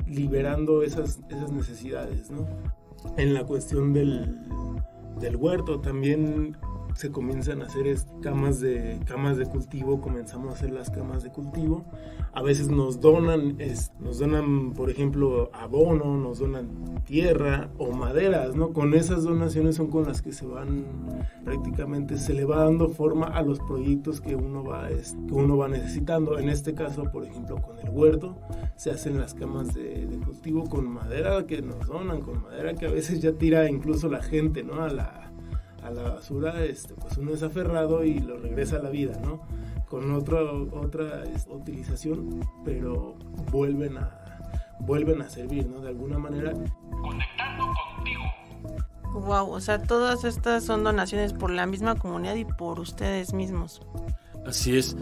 liberando 0.08 0.84
esas, 0.84 1.20
esas 1.30 1.52
necesidades, 1.52 2.32
¿no? 2.32 2.48
En 3.18 3.34
la 3.34 3.46
cuestión 3.46 3.94
del, 3.94 4.38
del 5.20 5.36
huerto 5.36 5.80
también 5.80 6.58
se 6.96 7.12
comienzan 7.12 7.62
a 7.62 7.66
hacer 7.66 7.86
camas 8.22 8.60
de, 8.60 9.00
camas 9.06 9.38
de 9.38 9.46
cultivo, 9.46 10.02
comenzamos 10.02 10.52
a 10.52 10.58
hacer 10.58 10.72
las 10.72 10.90
camas 10.90 11.24
de 11.24 11.32
cultivo. 11.32 11.86
A 12.34 12.42
veces 12.42 12.70
nos 12.70 13.00
donan, 13.00 13.60
es, 13.60 13.92
nos 14.00 14.20
donan, 14.20 14.74
por 14.74 14.90
ejemplo, 14.90 15.50
abono, 15.54 16.18
nos 16.18 16.40
donan 16.40 17.02
tierra 17.06 17.70
o 17.78 17.92
maderas, 17.92 18.56
¿no? 18.56 18.72
Con 18.74 18.94
esas 18.94 19.24
donaciones 19.24 19.76
son 19.76 19.88
con 19.88 20.06
las 20.06 20.22
que 20.22 20.32
se 20.32 20.46
van, 20.46 20.86
prácticamente 21.44 22.18
se 22.18 22.34
le 22.34 22.46
va 22.46 22.66
dando 22.66 22.90
forma 22.90 23.28
a 23.28 23.42
los 23.42 23.60
proyectos 23.60 24.22
que 24.22 24.36
uno 24.36 24.64
va, 24.64 24.90
es, 24.90 25.16
que 25.28 25.34
uno 25.34 25.58
va 25.58 25.68
necesitando. 25.68 26.38
En 26.38 26.50
este 26.50 26.74
caso, 26.74 27.04
por 27.12 27.26
ejemplo, 27.26 27.58
con 27.62 27.80
el 27.80 27.90
huerto, 27.90 28.38
se 28.76 28.92
hacen 28.92 29.18
las 29.18 29.34
camas 29.34 29.74
de, 29.74 30.20
cultivo 30.26 30.66
con 30.66 30.88
madera 30.90 31.46
que 31.48 31.62
nos 31.62 31.88
donan, 31.88 32.22
con 32.22 32.44
madera 32.44 32.74
que 32.76 32.86
a 32.86 32.92
veces 32.92 33.22
ya 33.22 33.32
tira 33.34 33.70
incluso 33.70 34.10
la 34.10 34.22
gente, 34.22 34.64
¿no? 34.64 34.82
A 34.82 34.90
la, 34.90 35.29
a 35.84 35.92
la 35.92 36.04
basura, 36.04 36.64
este, 36.64 36.94
pues 36.94 37.18
uno 37.18 37.34
es 37.34 37.44
aferrado 37.44 38.04
y 38.04 38.20
lo 38.20 38.38
regresa 38.38 38.78
a 38.78 38.84
la 38.84 38.90
vida, 38.90 39.20
¿no? 39.24 39.42
Con 39.88 40.12
otra, 40.14 40.42
otra 40.42 41.24
utilización, 41.50 42.48
pero 42.64 43.16
vuelven 43.52 43.98
a, 43.98 44.78
vuelven 44.80 45.22
a 45.22 45.30
servir, 45.30 45.68
¿no? 45.68 45.82
De 45.82 45.90
alguna 45.90 46.20
manera. 46.20 46.54
Conectando 46.54 47.66
contigo. 47.96 48.24
Wow, 49.14 49.50
o 49.52 49.60
sea, 49.60 49.82
todas 49.82 50.24
estas 50.24 50.64
son 50.64 50.84
donaciones 50.84 51.34
por 51.34 51.50
la 51.50 51.66
misma 51.66 51.96
comunidad 51.96 52.36
y 52.36 52.46
por 52.46 52.80
ustedes 52.80 53.34
mismos. 53.34 53.82
Así 54.46 54.78
es. 54.78 54.96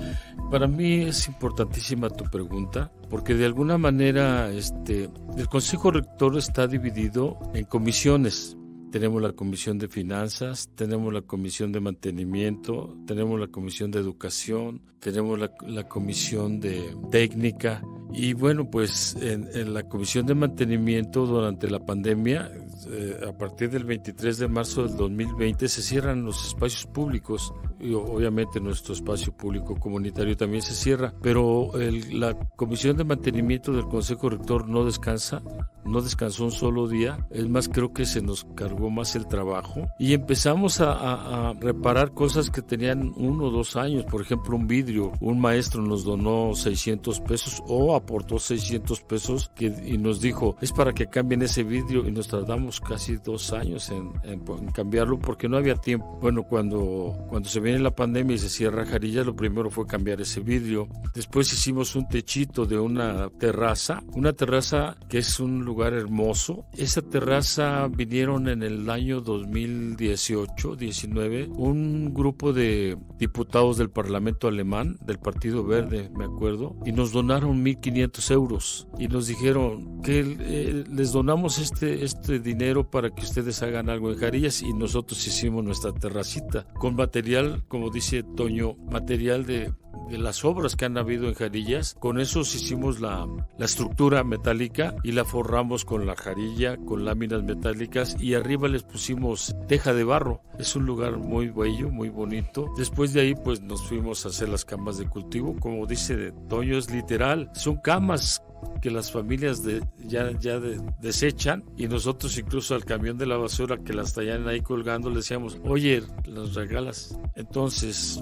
Para 0.50 0.68
mí 0.68 1.02
es 1.02 1.28
importantísima 1.28 2.10
tu 2.10 2.26
pregunta, 2.26 2.92
porque 3.10 3.34
de 3.34 3.46
alguna 3.46 3.78
manera 3.78 4.50
este, 4.50 5.10
el 5.38 5.48
Consejo 5.48 5.92
Rector 5.92 6.38
está 6.38 6.68
dividido 6.68 7.38
en 7.54 7.66
comisiones 7.66 8.57
tenemos 8.92 9.22
la 9.22 9.34
comisión 9.34 9.78
de 9.78 9.88
finanzas, 9.88 10.70
tenemos 10.76 11.14
la 11.14 11.22
comisión 11.22 11.72
de 11.72 11.80
mantenimiento, 11.80 12.98
tenemos 13.06 13.40
la 13.40 13.48
comisión 13.48 13.92
de 13.92 14.00
educación, 14.00 14.82
tenemos 15.00 15.38
la, 15.40 15.52
la 15.68 15.88
comisión 15.88 16.60
de 16.60 16.96
técnica. 17.12 17.82
Y 18.14 18.34
bueno, 18.34 18.70
pues 18.70 19.16
en, 19.22 19.50
en, 19.54 19.74
la 19.74 19.84
comisión 19.84 20.26
de 20.26 20.36
mantenimiento 20.36 21.26
durante 21.26 21.70
la 21.70 21.86
pandemia, 21.86 22.52
eh, 22.90 23.20
a 23.28 23.32
partir 23.38 23.70
del 23.70 23.84
23 23.84 24.38
de 24.38 24.48
marzo 24.48 24.84
del 24.84 24.96
2020 24.96 25.68
se 25.68 25.82
cierran 25.82 26.24
los 26.24 26.46
espacios 26.48 26.86
públicos 26.86 27.54
y 27.80 27.94
obviamente 27.94 28.60
nuestro 28.60 28.94
espacio 28.94 29.36
público 29.36 29.76
comunitario 29.76 30.36
también 30.36 30.62
se 30.62 30.74
cierra, 30.74 31.14
pero 31.22 31.80
el, 31.80 32.20
la 32.20 32.38
comisión 32.56 32.98
de 32.98 33.04
mantenimiento 33.04 33.72
del 33.72 33.88
Consejo 33.88 34.30
Rector 34.30 34.68
no 34.68 34.84
descansa, 34.84 35.42
no 35.86 36.02
descansó 36.02 36.46
un 36.46 36.52
solo 36.52 36.88
día, 36.88 37.28
es 37.30 37.48
más 37.48 37.70
creo 37.70 37.94
que 37.94 38.06
se 38.06 38.22
nos 38.22 38.46
cargó 38.56 38.90
más 38.90 39.16
el 39.16 39.28
trabajo 39.28 39.88
y 40.00 40.14
empezamos 40.14 40.82
a, 40.82 40.92
a, 40.94 41.50
a 41.50 41.54
reparar 41.54 42.14
cosas 42.14 42.50
que 42.50 42.62
tenían 42.62 43.14
uno 43.16 43.46
o 43.46 43.52
dos 43.52 43.76
años, 43.76 44.06
por 44.06 44.22
ejemplo 44.22 44.56
un 44.56 44.68
vidrio, 44.68 45.12
un 45.22 45.40
maestro 45.40 45.82
nos 45.82 46.04
donó 46.04 46.56
600 46.56 47.22
pesos 47.22 47.64
o 47.68 47.96
aportó 47.96 48.40
600 48.40 49.02
pesos 49.02 49.52
que, 49.56 49.66
y 49.86 49.98
nos 49.98 50.20
dijo, 50.20 50.56
es 50.62 50.72
para 50.72 50.94
que 50.94 51.08
cambien 51.08 51.42
ese 51.42 51.64
vidrio 51.64 52.08
y 52.08 52.12
nos 52.12 52.28
tardamos 52.28 52.67
casi 52.82 53.18
dos 53.18 53.54
años 53.54 53.90
en, 53.90 54.12
en, 54.24 54.44
en, 54.48 54.72
cambiarlo 54.72 55.20
porque 55.20 55.48
no 55.48 55.58
había 55.58 55.76
tiempo. 55.76 56.18
Bueno, 56.22 56.44
cuando, 56.44 57.16
cuando 57.30 57.50
se 57.50 57.60
viene 57.60 57.80
la 57.80 57.96
pandemia 57.96 58.36
y 58.36 58.40
se 58.40 58.50
cierra 58.50 58.86
Jarilla, 58.86 59.24
lo 59.24 59.36
primero 59.36 59.70
fue 59.70 59.88
cambiar 59.88 60.22
ese 60.22 60.42
vidrio. 60.42 60.88
Después 61.14 61.52
hicimos 61.54 61.96
un 61.96 62.08
techito 62.08 62.66
de 62.66 62.78
una 62.78 63.30
terraza, 63.30 64.04
una 64.14 64.34
terraza 64.34 64.98
que 65.10 65.20
es 65.20 65.40
un 65.40 65.64
lugar 65.66 65.94
hermoso. 65.94 66.66
Esa 66.74 67.02
terraza 67.02 67.88
vinieron 67.88 68.48
en 68.50 68.64
el 68.64 68.90
año 68.90 69.22
2018, 69.22 70.76
19, 70.76 71.50
un 71.56 72.14
grupo 72.14 72.54
de 72.54 72.98
diputados 73.18 73.78
del 73.78 73.90
Parlamento 73.90 74.48
alemán, 74.48 74.98
del 75.06 75.20
Partido 75.20 75.64
Verde, 75.64 76.10
me 76.16 76.26
acuerdo, 76.26 76.76
y 76.86 76.92
nos 76.92 77.12
donaron 77.12 77.64
1.500 77.64 78.32
euros 78.32 78.88
y 78.98 79.08
nos 79.08 79.28
dijeron 79.28 80.02
que 80.02 80.20
eh, 80.40 80.84
les 80.92 81.12
donamos 81.12 81.60
este, 81.60 82.04
este 82.04 82.40
dinero 82.40 82.57
para 82.90 83.12
que 83.12 83.22
ustedes 83.22 83.62
hagan 83.62 83.88
algo 83.88 84.12
en 84.12 84.18
Jarillas 84.18 84.64
y 84.64 84.74
nosotros 84.74 85.26
hicimos 85.28 85.64
nuestra 85.64 85.94
terracita 85.94 86.66
con 86.74 86.96
material 86.96 87.64
como 87.68 87.92
dice 87.92 88.24
Toño, 88.24 88.76
material 88.90 89.46
de, 89.46 89.72
de 90.10 90.18
las 90.18 90.44
obras 90.44 90.76
que 90.76 90.86
han 90.86 90.98
habido 90.98 91.28
en 91.28 91.36
Jarillas. 91.36 91.96
Con 92.00 92.20
esos 92.20 92.56
hicimos 92.56 93.00
la, 93.00 93.28
la, 93.58 93.66
estructura 93.66 94.24
metálica 94.24 94.96
y 95.04 95.12
la 95.12 95.24
forramos 95.24 95.86
con 95.86 96.06
la 96.06 96.16
jarilla, 96.16 96.78
con 96.78 97.06
láminas 97.06 97.44
metálicas 97.44 98.16
y 98.20 98.34
arriba 98.34 98.68
les 98.68 98.84
pusimos 98.84 99.56
teja 99.68 99.94
de 99.94 100.04
barro. 100.04 100.42
Es 100.58 100.76
un 100.76 100.86
lugar 100.86 101.18
muy 101.18 101.50
bello, 101.50 101.90
muy 101.90 102.10
bonito. 102.10 102.74
Después 102.78 103.14
de 103.14 103.22
ahí 103.22 103.36
pues 103.36 103.62
nos 103.62 103.84
fuimos 103.84 104.26
a 104.26 104.30
hacer 104.30 104.50
las 104.50 104.66
camas 104.66 104.98
de 104.98 105.08
cultivo. 105.08 105.56
Como 105.60 105.86
dice 105.86 106.34
Toño, 106.50 106.78
es 106.78 106.90
literal. 106.92 107.52
Son 107.54 107.78
camas 107.78 108.42
que 108.82 108.92
las 108.92 109.12
familias 109.12 109.64
de, 109.64 109.84
ya, 110.00 110.32
ya 110.40 110.60
de, 110.60 110.80
desechan 111.02 111.64
y 111.76 111.88
nosotros 111.88 112.38
incluso 112.38 112.76
al 112.76 112.86
camión 112.86 113.18
de 113.18 113.26
la 113.26 113.38
basura 113.38 113.78
que 113.78 113.94
las 113.94 114.14
tallan 114.14 114.48
ahí 114.48 114.62
colgando 114.62 115.10
le 115.10 115.18
decíamos, 115.18 115.58
oye, 115.64 116.04
las 116.26 116.54
regalas. 116.54 117.18
Entonces, 117.36 118.22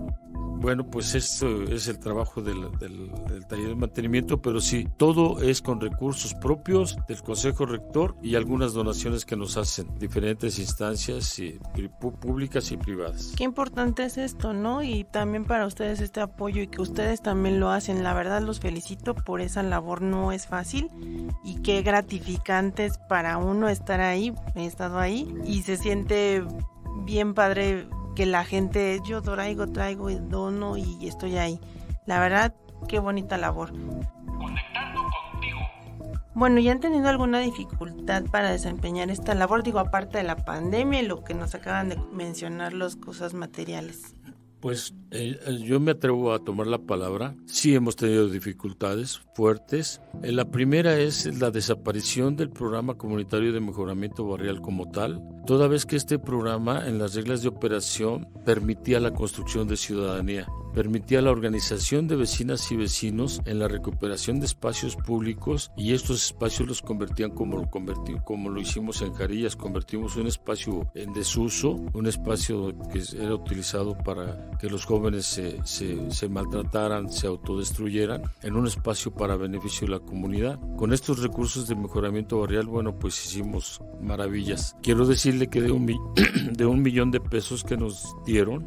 bueno, 0.66 0.90
pues 0.90 1.14
esto 1.14 1.64
es 1.64 1.88
el 1.88 2.00
trabajo 2.00 2.42
del, 2.42 2.72
del, 2.80 3.12
del, 3.28 3.46
taller 3.46 3.68
de 3.68 3.76
mantenimiento, 3.76 4.42
pero 4.42 4.60
sí, 4.60 4.88
todo 4.98 5.42
es 5.42 5.62
con 5.62 5.80
recursos 5.80 6.34
propios 6.34 6.98
del 7.08 7.22
Consejo 7.22 7.66
Rector 7.66 8.16
y 8.24 8.36
algunas 8.36 8.74
donaciones 8.74 9.26
que 9.26 9.36
nos 9.36 9.58
hacen 9.58 9.88
diferentes 10.00 10.58
instancias 10.58 11.38
y, 11.40 11.60
públicas 12.20 12.72
y 12.72 12.78
privadas. 12.78 13.34
Qué 13.38 13.44
importante 13.44 14.06
es 14.06 14.18
esto, 14.18 14.54
¿no? 14.54 14.82
Y 14.82 15.04
también 15.04 15.46
para 15.46 15.68
ustedes 15.68 16.00
este 16.00 16.22
apoyo 16.22 16.62
y 16.62 16.68
que 16.68 16.82
ustedes 16.82 17.22
también 17.22 17.60
lo 17.60 17.70
hacen. 17.70 18.04
La 18.04 18.14
verdad 18.14 18.42
los 18.42 18.60
felicito 18.60 19.14
por 19.14 19.42
esa 19.42 19.62
labor, 19.62 20.02
no 20.02 20.25
es 20.32 20.48
fácil 20.48 20.90
y 21.44 21.62
qué 21.62 21.82
gratificante 21.82 22.86
es 22.86 22.98
para 22.98 23.38
uno 23.38 23.70
estar 23.70 24.02
ahí, 24.02 24.34
he 24.56 24.66
estado 24.66 25.00
ahí 25.00 25.34
y 25.46 25.64
se 25.64 25.78
siente 25.78 26.44
bien 27.04 27.34
padre 27.34 27.88
que 28.16 28.26
la 28.26 28.46
gente, 28.46 29.02
yo 29.06 29.22
traigo, 29.22 29.68
traigo, 29.68 30.10
dono 30.10 30.78
y 30.78 31.08
estoy 31.08 31.38
ahí. 31.38 31.60
La 32.06 32.20
verdad, 32.20 32.54
qué 32.88 33.00
bonita 33.00 33.38
labor. 33.38 33.72
Conectando 33.72 35.02
contigo. 35.32 35.60
Bueno, 36.34 36.60
¿y 36.60 36.70
han 36.70 36.80
tenido 36.80 37.08
alguna 37.08 37.40
dificultad 37.40 38.24
para 38.26 38.52
desempeñar 38.52 39.10
esta 39.10 39.34
labor? 39.36 39.64
Digo, 39.64 39.80
aparte 39.80 40.18
de 40.18 40.24
la 40.24 40.36
pandemia 40.36 41.02
y 41.02 41.08
lo 41.08 41.24
que 41.24 41.34
nos 41.34 41.56
acaban 41.56 41.90
de 41.90 41.98
mencionar, 42.12 42.74
las 42.74 42.96
cosas 42.96 43.34
materiales. 43.34 44.16
Pues 44.60 44.94
eh, 45.16 45.60
yo 45.64 45.80
me 45.80 45.92
atrevo 45.92 46.34
a 46.34 46.40
tomar 46.40 46.68
la 46.68 46.80
palabra. 46.80 47.36
Sí 47.46 47.74
hemos 47.74 47.96
tenido 47.96 48.28
dificultades 48.28 49.22
fuertes. 49.34 50.02
Eh, 50.24 50.32
la 50.32 50.46
primera 50.52 50.98
es 50.98 51.40
la 51.40 51.52
desaparición 51.52 52.36
del 52.36 52.50
programa 52.50 52.98
comunitario 52.98 53.54
de 53.54 53.60
mejoramiento 53.60 54.28
barrial 54.28 54.62
como 54.62 54.90
tal, 54.90 55.22
toda 55.46 55.68
vez 55.68 55.86
que 55.86 55.96
este 55.96 56.20
programa 56.20 56.88
en 56.88 57.00
las 57.00 57.16
reglas 57.16 57.42
de 57.42 57.50
operación 57.50 58.28
permitía 58.46 59.00
la 59.00 59.14
construcción 59.14 59.68
de 59.68 59.78
ciudadanía 59.78 60.48
permitía 60.76 61.22
la 61.22 61.32
organización 61.32 62.08
de 62.08 62.18
vecinas 62.18 62.70
y 62.70 62.76
vecinos 62.76 63.42
en 63.46 63.60
la 63.60 63.70
recuperación 63.70 64.42
de 64.42 64.46
espacios 64.46 64.98
públicos 64.98 65.72
y 65.78 65.94
estos 65.94 66.26
espacios 66.26 66.68
los 66.68 66.82
convertían 66.82 67.32
como 67.32 67.58
lo, 67.58 67.70
convertimos, 67.70 68.22
como 68.24 68.50
lo 68.50 68.60
hicimos 68.60 69.02
en 69.02 69.14
Jarillas, 69.14 69.56
convertimos 69.56 70.18
un 70.18 70.28
espacio 70.28 70.92
en 70.94 71.14
desuso, 71.14 71.78
un 71.94 72.08
espacio 72.08 72.78
que 72.92 73.02
era 73.18 73.36
utilizado 73.36 73.98
para 73.98 74.52
que 74.60 74.70
los 74.70 74.86
jóvenes 74.86 75.05
se, 75.22 75.60
se, 75.66 76.12
se 76.12 76.30
maltrataran, 76.30 77.12
se 77.12 77.28
autodestruyeran, 77.28 78.24
en 78.42 78.56
un 78.56 78.68
espacio 78.68 79.14
para 79.14 79.36
beneficio 79.36 79.88
de 79.88 79.94
la 79.94 80.00
comunidad. 80.00 80.60
Con 80.78 80.94
estos 80.94 81.22
recursos 81.22 81.68
de 81.68 81.76
mejoramiento 81.76 82.40
barrial, 82.40 82.66
bueno, 82.66 82.98
pues 82.98 83.26
hicimos 83.26 83.82
maravillas. 84.02 84.76
Quiero 84.82 85.06
decirle 85.06 85.48
que 85.48 85.62
de 85.62 85.72
un, 85.72 85.86
de 86.52 86.66
un 86.66 86.82
millón 86.82 87.12
de 87.12 87.20
pesos 87.20 87.64
que 87.64 87.78
nos 87.78 88.16
dieron, 88.26 88.66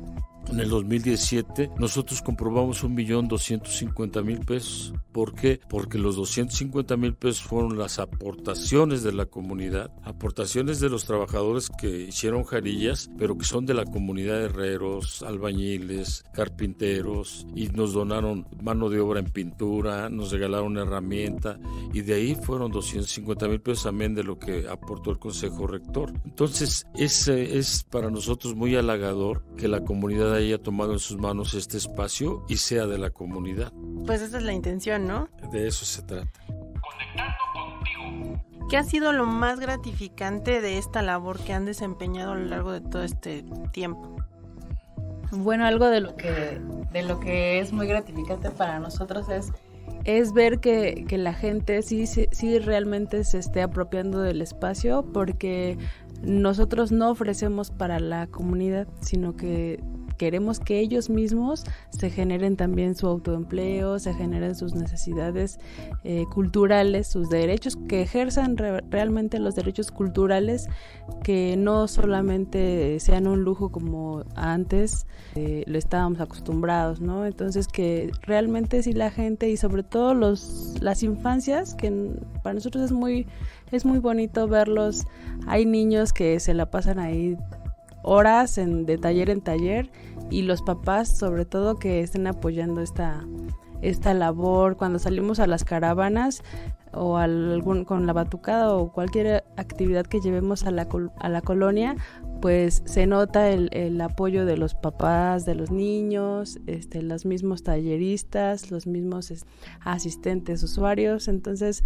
en 0.50 0.60
el 0.60 0.68
2017 0.68 1.70
nosotros 1.78 2.22
comprobamos 2.22 2.82
un 2.82 2.94
millón 2.94 3.28
doscientos 3.28 3.76
cincuenta 3.76 4.22
mil 4.22 4.40
pesos. 4.40 4.92
¿Por 5.12 5.34
qué? 5.34 5.60
Porque 5.68 5.98
los 5.98 6.14
250 6.14 6.96
mil 6.96 7.14
pesos 7.14 7.42
fueron 7.42 7.76
las 7.76 7.98
aportaciones 7.98 9.02
de 9.02 9.12
la 9.12 9.26
comunidad, 9.26 9.90
aportaciones 10.04 10.78
de 10.78 10.88
los 10.88 11.06
trabajadores 11.06 11.70
que 11.70 11.88
hicieron 12.02 12.44
jarillas, 12.44 13.10
pero 13.18 13.36
que 13.36 13.44
son 13.44 13.66
de 13.66 13.74
la 13.74 13.84
comunidad 13.84 14.38
de 14.38 14.44
herreros, 14.44 15.22
albañiles, 15.22 16.24
carpinteros, 16.32 17.46
y 17.56 17.66
nos 17.66 17.94
donaron 17.94 18.46
mano 18.62 18.90
de 18.90 19.00
obra 19.00 19.18
en 19.18 19.26
pintura, 19.26 20.08
nos 20.08 20.30
regalaron 20.30 20.76
herramienta, 20.76 21.58
y 21.92 22.02
de 22.02 22.14
ahí 22.14 22.34
fueron 22.36 22.70
250 22.70 23.48
mil 23.48 23.60
pesos 23.60 23.84
también 23.84 24.14
de 24.14 24.22
lo 24.22 24.38
que 24.38 24.68
aportó 24.68 25.10
el 25.10 25.18
Consejo 25.18 25.66
Rector. 25.66 26.12
Entonces, 26.24 26.86
es, 26.94 27.26
es 27.26 27.82
para 27.90 28.08
nosotros 28.10 28.54
muy 28.54 28.76
halagador 28.76 29.42
que 29.56 29.66
la 29.66 29.82
comunidad 29.84 30.37
haya 30.38 30.58
tomado 30.58 30.92
en 30.92 30.98
sus 30.98 31.18
manos 31.18 31.54
este 31.54 31.76
espacio 31.76 32.44
y 32.48 32.56
sea 32.56 32.86
de 32.86 32.98
la 32.98 33.10
comunidad. 33.10 33.72
Pues 34.06 34.22
esa 34.22 34.38
es 34.38 34.44
la 34.44 34.52
intención, 34.52 35.06
¿no? 35.06 35.28
De 35.52 35.68
eso 35.68 35.84
se 35.84 36.02
trata. 36.02 36.40
Conectando 36.46 37.36
contigo. 37.52 38.68
¿Qué 38.68 38.76
ha 38.76 38.84
sido 38.84 39.12
lo 39.12 39.26
más 39.26 39.60
gratificante 39.60 40.60
de 40.60 40.78
esta 40.78 41.02
labor 41.02 41.38
que 41.38 41.52
han 41.52 41.64
desempeñado 41.64 42.32
a 42.32 42.36
lo 42.36 42.44
largo 42.44 42.72
de 42.72 42.80
todo 42.80 43.02
este 43.02 43.44
tiempo? 43.72 44.16
Bueno, 45.30 45.66
algo 45.66 45.86
de 45.86 46.00
lo 46.00 46.16
que, 46.16 46.60
de 46.92 47.02
lo 47.02 47.20
que 47.20 47.60
es 47.60 47.72
muy 47.72 47.86
gratificante 47.86 48.50
para 48.50 48.78
nosotros 48.78 49.28
es, 49.28 49.52
es 50.04 50.32
ver 50.32 50.60
que, 50.60 51.04
que 51.06 51.18
la 51.18 51.34
gente 51.34 51.82
sí, 51.82 52.06
sí, 52.06 52.28
sí 52.30 52.58
realmente 52.58 53.24
se 53.24 53.38
esté 53.38 53.62
apropiando 53.62 54.20
del 54.20 54.40
espacio 54.40 55.04
porque 55.12 55.76
nosotros 56.22 56.92
no 56.92 57.10
ofrecemos 57.10 57.70
para 57.70 58.00
la 58.00 58.26
comunidad, 58.26 58.88
sino 59.00 59.36
que 59.36 59.80
queremos 60.18 60.60
que 60.60 60.80
ellos 60.80 61.08
mismos 61.08 61.64
se 61.88 62.10
generen 62.10 62.56
también 62.56 62.94
su 62.94 63.06
autoempleo, 63.06 63.98
se 63.98 64.12
generen 64.12 64.54
sus 64.54 64.74
necesidades 64.74 65.58
eh, 66.04 66.24
culturales, 66.34 67.06
sus 67.06 67.30
derechos, 67.30 67.76
que 67.88 68.02
ejerzan 68.02 68.56
re 68.56 68.82
realmente 68.90 69.38
los 69.38 69.54
derechos 69.54 69.90
culturales, 69.90 70.68
que 71.22 71.56
no 71.56 71.88
solamente 71.88 73.00
sean 73.00 73.26
un 73.26 73.42
lujo 73.42 73.70
como 73.70 74.24
antes 74.34 75.06
eh, 75.34 75.64
lo 75.66 75.78
estábamos 75.78 76.20
acostumbrados, 76.20 77.00
¿no? 77.00 77.24
Entonces 77.24 77.68
que 77.68 78.10
realmente 78.22 78.82
si 78.82 78.92
la 78.92 79.10
gente 79.10 79.48
y 79.48 79.56
sobre 79.56 79.82
todo 79.82 80.14
los 80.14 80.74
las 80.80 81.02
infancias, 81.02 81.74
que 81.74 81.90
para 82.42 82.54
nosotros 82.54 82.84
es 82.84 82.92
muy 82.92 83.26
es 83.70 83.84
muy 83.84 83.98
bonito 83.98 84.48
verlos. 84.48 85.06
Hay 85.46 85.66
niños 85.66 86.12
que 86.12 86.40
se 86.40 86.54
la 86.54 86.70
pasan 86.70 86.98
ahí 86.98 87.36
horas 88.02 88.58
en, 88.58 88.86
de 88.86 88.98
taller 88.98 89.30
en 89.30 89.40
taller 89.40 89.90
y 90.30 90.42
los 90.42 90.62
papás 90.62 91.16
sobre 91.16 91.44
todo 91.44 91.76
que 91.76 92.00
estén 92.00 92.26
apoyando 92.26 92.80
esta, 92.80 93.24
esta 93.82 94.14
labor 94.14 94.76
cuando 94.76 94.98
salimos 94.98 95.40
a 95.40 95.46
las 95.46 95.64
caravanas 95.64 96.42
o 96.92 97.18
con 97.86 98.06
la 98.06 98.12
batucada 98.12 98.74
o 98.74 98.92
cualquier 98.92 99.44
actividad 99.56 100.06
que 100.06 100.20
llevemos 100.20 100.64
a 100.64 100.70
la, 100.70 100.88
a 101.18 101.28
la 101.28 101.42
colonia, 101.42 101.96
pues 102.40 102.82
se 102.86 103.06
nota 103.06 103.50
el, 103.50 103.68
el, 103.72 104.00
apoyo 104.00 104.46
de 104.46 104.56
los 104.56 104.74
papás, 104.74 105.44
de 105.44 105.54
los 105.54 105.70
niños, 105.70 106.58
este, 106.66 107.02
los 107.02 107.26
mismos 107.26 107.62
talleristas, 107.62 108.70
los 108.70 108.86
mismos 108.86 109.32
asistentes 109.80 110.62
usuarios. 110.62 111.28
Entonces, 111.28 111.84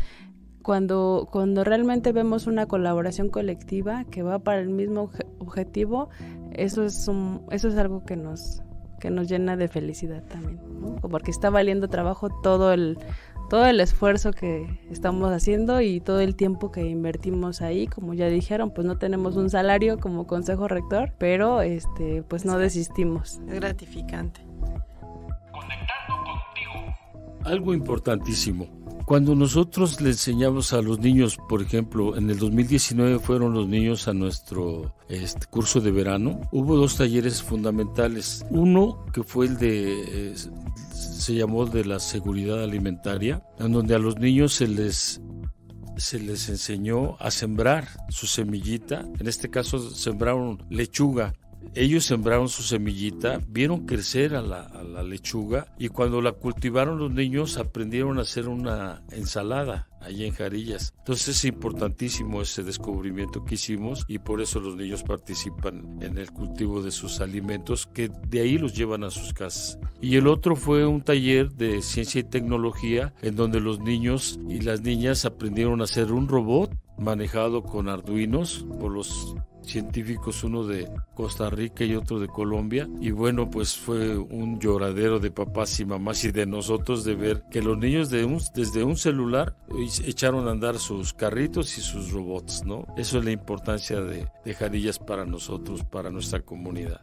cuando, 0.62 1.28
cuando 1.30 1.64
realmente 1.64 2.12
vemos 2.12 2.46
una 2.46 2.66
colaboración 2.66 3.28
colectiva 3.28 4.04
que 4.04 4.22
va 4.22 4.38
para 4.38 4.60
el 4.60 4.68
mismo 4.68 5.10
objetivo, 5.38 6.08
eso 6.52 6.84
es, 6.84 7.08
un, 7.08 7.42
eso 7.50 7.68
es 7.68 7.76
algo 7.76 8.04
que 8.04 8.16
nos, 8.16 8.62
que 9.00 9.10
nos 9.10 9.28
llena 9.28 9.56
de 9.56 9.68
felicidad 9.68 10.22
también, 10.24 10.60
¿no? 10.80 10.96
porque 10.96 11.30
está 11.30 11.50
valiendo 11.50 11.88
trabajo 11.88 12.28
todo 12.42 12.72
el, 12.72 12.98
todo 13.48 13.66
el 13.66 13.80
esfuerzo 13.80 14.32
que 14.32 14.80
estamos 14.90 15.30
haciendo 15.30 15.80
y 15.80 16.00
todo 16.00 16.20
el 16.20 16.36
tiempo 16.36 16.72
que 16.72 16.86
invertimos 16.86 17.60
ahí, 17.60 17.86
como 17.86 18.14
ya 18.14 18.28
dijeron, 18.28 18.70
pues 18.70 18.86
no 18.86 18.96
tenemos 18.96 19.36
un 19.36 19.50
salario 19.50 19.98
como 19.98 20.26
consejo 20.26 20.68
rector, 20.68 21.12
pero 21.18 21.60
este 21.60 22.22
pues 22.22 22.44
no 22.44 22.58
desistimos. 22.58 23.40
Es 23.48 23.54
gratificante. 23.54 24.40
Conectando 25.52 26.14
contigo. 26.24 27.44
Algo 27.44 27.74
importantísimo. 27.74 28.81
Cuando 29.06 29.34
nosotros 29.34 30.00
le 30.00 30.10
enseñamos 30.10 30.72
a 30.72 30.80
los 30.80 31.00
niños, 31.00 31.38
por 31.48 31.60
ejemplo, 31.60 32.16
en 32.16 32.30
el 32.30 32.38
2019 32.38 33.18
fueron 33.18 33.52
los 33.52 33.66
niños 33.66 34.06
a 34.08 34.12
nuestro 34.12 34.94
este, 35.08 35.46
curso 35.46 35.80
de 35.80 35.90
verano, 35.90 36.40
hubo 36.52 36.76
dos 36.76 36.96
talleres 36.96 37.42
fundamentales. 37.42 38.44
Uno 38.50 39.04
que 39.12 39.22
fue 39.22 39.46
el 39.46 39.58
de, 39.58 40.30
eh, 40.30 40.34
se 40.92 41.34
llamó 41.34 41.66
de 41.66 41.84
la 41.84 41.98
seguridad 41.98 42.62
alimentaria, 42.62 43.42
en 43.58 43.72
donde 43.72 43.94
a 43.94 43.98
los 43.98 44.18
niños 44.18 44.54
se 44.54 44.68
les 44.68 45.20
se 45.96 46.18
les 46.18 46.48
enseñó 46.48 47.16
a 47.20 47.30
sembrar 47.30 47.86
su 48.08 48.26
semillita, 48.26 49.06
en 49.18 49.28
este 49.28 49.50
caso 49.50 49.78
sembraron 49.90 50.64
lechuga 50.70 51.34
ellos 51.74 52.04
sembraron 52.04 52.48
su 52.48 52.62
semillita, 52.62 53.40
vieron 53.48 53.86
crecer 53.86 54.34
a 54.34 54.42
la, 54.42 54.68
lechuga 55.02 55.66
y 55.78 55.88
cuando 55.88 56.20
la 56.20 56.32
cultivaron 56.32 56.98
los 56.98 57.10
niños 57.10 57.56
aprendieron 57.56 58.18
a 58.18 58.22
hacer 58.22 58.46
una 58.46 59.02
ensalada 59.10 59.88
allí 60.00 60.26
en 60.26 60.32
Jarillas. 60.32 60.94
Entonces 60.98 61.36
es 61.36 61.44
importantísimo 61.44 62.42
ese 62.42 62.62
descubrimiento 62.62 63.44
que 63.44 63.54
hicimos 63.54 64.04
y 64.06 64.18
por 64.18 64.40
eso 64.40 64.60
los 64.60 64.76
niños 64.76 65.02
participan 65.02 65.98
en 66.00 66.18
el 66.18 66.30
cultivo 66.30 66.82
de 66.82 66.90
sus 66.90 67.20
alimentos 67.20 67.86
que 67.86 68.10
de 68.28 68.40
ahí 68.40 68.58
los 68.58 68.74
llevan 68.74 69.04
a 69.04 69.10
sus 69.10 69.32
casas. 69.32 69.78
Y 70.00 70.16
el 70.16 70.26
otro 70.26 70.56
fue 70.56 70.86
un 70.86 71.02
taller 71.02 71.52
de 71.52 71.82
ciencia 71.82 72.20
y 72.20 72.24
tecnología 72.24 73.14
en 73.22 73.34
donde 73.36 73.60
los 73.60 73.80
niños 73.80 74.38
y 74.48 74.60
las 74.60 74.82
niñas 74.82 75.24
aprendieron 75.24 75.80
a 75.80 75.84
hacer 75.84 76.12
un 76.12 76.28
robot 76.28 76.76
manejado 76.98 77.62
con 77.62 77.88
arduinos 77.88 78.66
por 78.78 78.92
los 78.92 79.34
científicos, 79.62 80.44
uno 80.44 80.64
de 80.64 80.88
Costa 81.14 81.50
Rica 81.50 81.84
y 81.84 81.94
otro 81.94 82.18
de 82.18 82.28
Colombia. 82.28 82.88
Y 83.00 83.10
bueno, 83.10 83.50
pues 83.50 83.76
fue 83.76 84.16
un 84.16 84.58
lloradero 84.58 85.18
de 85.18 85.30
papás 85.30 85.78
y 85.80 85.84
mamás 85.84 86.24
y 86.24 86.32
de 86.32 86.46
nosotros 86.46 87.04
de 87.04 87.14
ver 87.14 87.44
que 87.50 87.62
los 87.62 87.78
niños 87.78 88.10
de 88.10 88.24
un, 88.24 88.40
desde 88.54 88.84
un 88.84 88.96
celular 88.96 89.56
echaron 90.04 90.48
a 90.48 90.52
andar 90.52 90.78
sus 90.78 91.12
carritos 91.12 91.78
y 91.78 91.80
sus 91.80 92.12
robots, 92.12 92.64
¿no? 92.64 92.86
Eso 92.96 93.18
es 93.18 93.24
la 93.24 93.30
importancia 93.30 94.00
de, 94.00 94.28
de 94.44 94.54
Jarillas 94.54 94.98
para 94.98 95.24
nosotros, 95.24 95.84
para 95.84 96.10
nuestra 96.10 96.40
comunidad. 96.40 97.00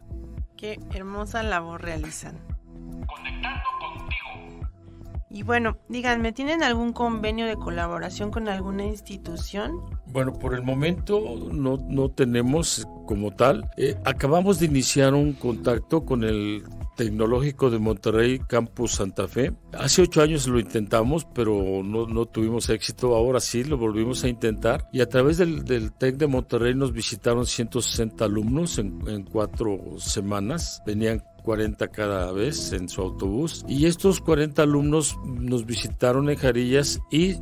Qué 0.56 0.78
hermosa 0.92 1.42
labor 1.42 1.82
realizan. 1.82 2.38
Conectando. 3.06 3.79
Y 5.32 5.44
bueno, 5.44 5.78
díganme, 5.88 6.32
¿tienen 6.32 6.64
algún 6.64 6.92
convenio 6.92 7.46
de 7.46 7.54
colaboración 7.54 8.32
con 8.32 8.48
alguna 8.48 8.84
institución? 8.84 9.80
Bueno, 10.06 10.32
por 10.32 10.54
el 10.54 10.62
momento 10.62 11.20
no, 11.52 11.78
no 11.88 12.10
tenemos 12.10 12.84
como 13.06 13.30
tal. 13.30 13.70
Eh, 13.76 13.96
acabamos 14.04 14.58
de 14.58 14.66
iniciar 14.66 15.14
un 15.14 15.34
contacto 15.34 16.04
con 16.04 16.24
el 16.24 16.64
Tecnológico 17.00 17.70
de 17.70 17.78
Monterrey, 17.78 18.40
Campus 18.40 18.92
Santa 18.92 19.26
Fe. 19.26 19.52
Hace 19.72 20.02
ocho 20.02 20.20
años 20.20 20.46
lo 20.46 20.60
intentamos, 20.60 21.26
pero 21.34 21.82
no, 21.82 22.06
no 22.06 22.26
tuvimos 22.26 22.68
éxito. 22.68 23.16
Ahora 23.16 23.40
sí, 23.40 23.64
lo 23.64 23.78
volvimos 23.78 24.22
a 24.24 24.28
intentar. 24.28 24.86
Y 24.92 25.00
a 25.00 25.08
través 25.08 25.38
del, 25.38 25.64
del 25.64 25.92
TEC 25.92 26.18
de 26.18 26.26
Monterrey 26.26 26.74
nos 26.74 26.92
visitaron 26.92 27.46
160 27.46 28.22
alumnos 28.22 28.78
en, 28.78 29.24
cuatro 29.24 29.78
semanas. 29.98 30.82
Venían 30.84 31.24
40 31.40 31.88
cada 31.88 32.32
vez 32.32 32.72
en 32.72 32.88
su 32.88 33.00
autobús. 33.00 33.64
Y 33.68 33.86
estos 33.86 34.20
40 34.20 34.62
alumnos 34.62 35.16
nos 35.24 35.66
visitaron 35.66 36.30
en 36.30 36.36
Jarillas 36.36 37.00
y 37.10 37.36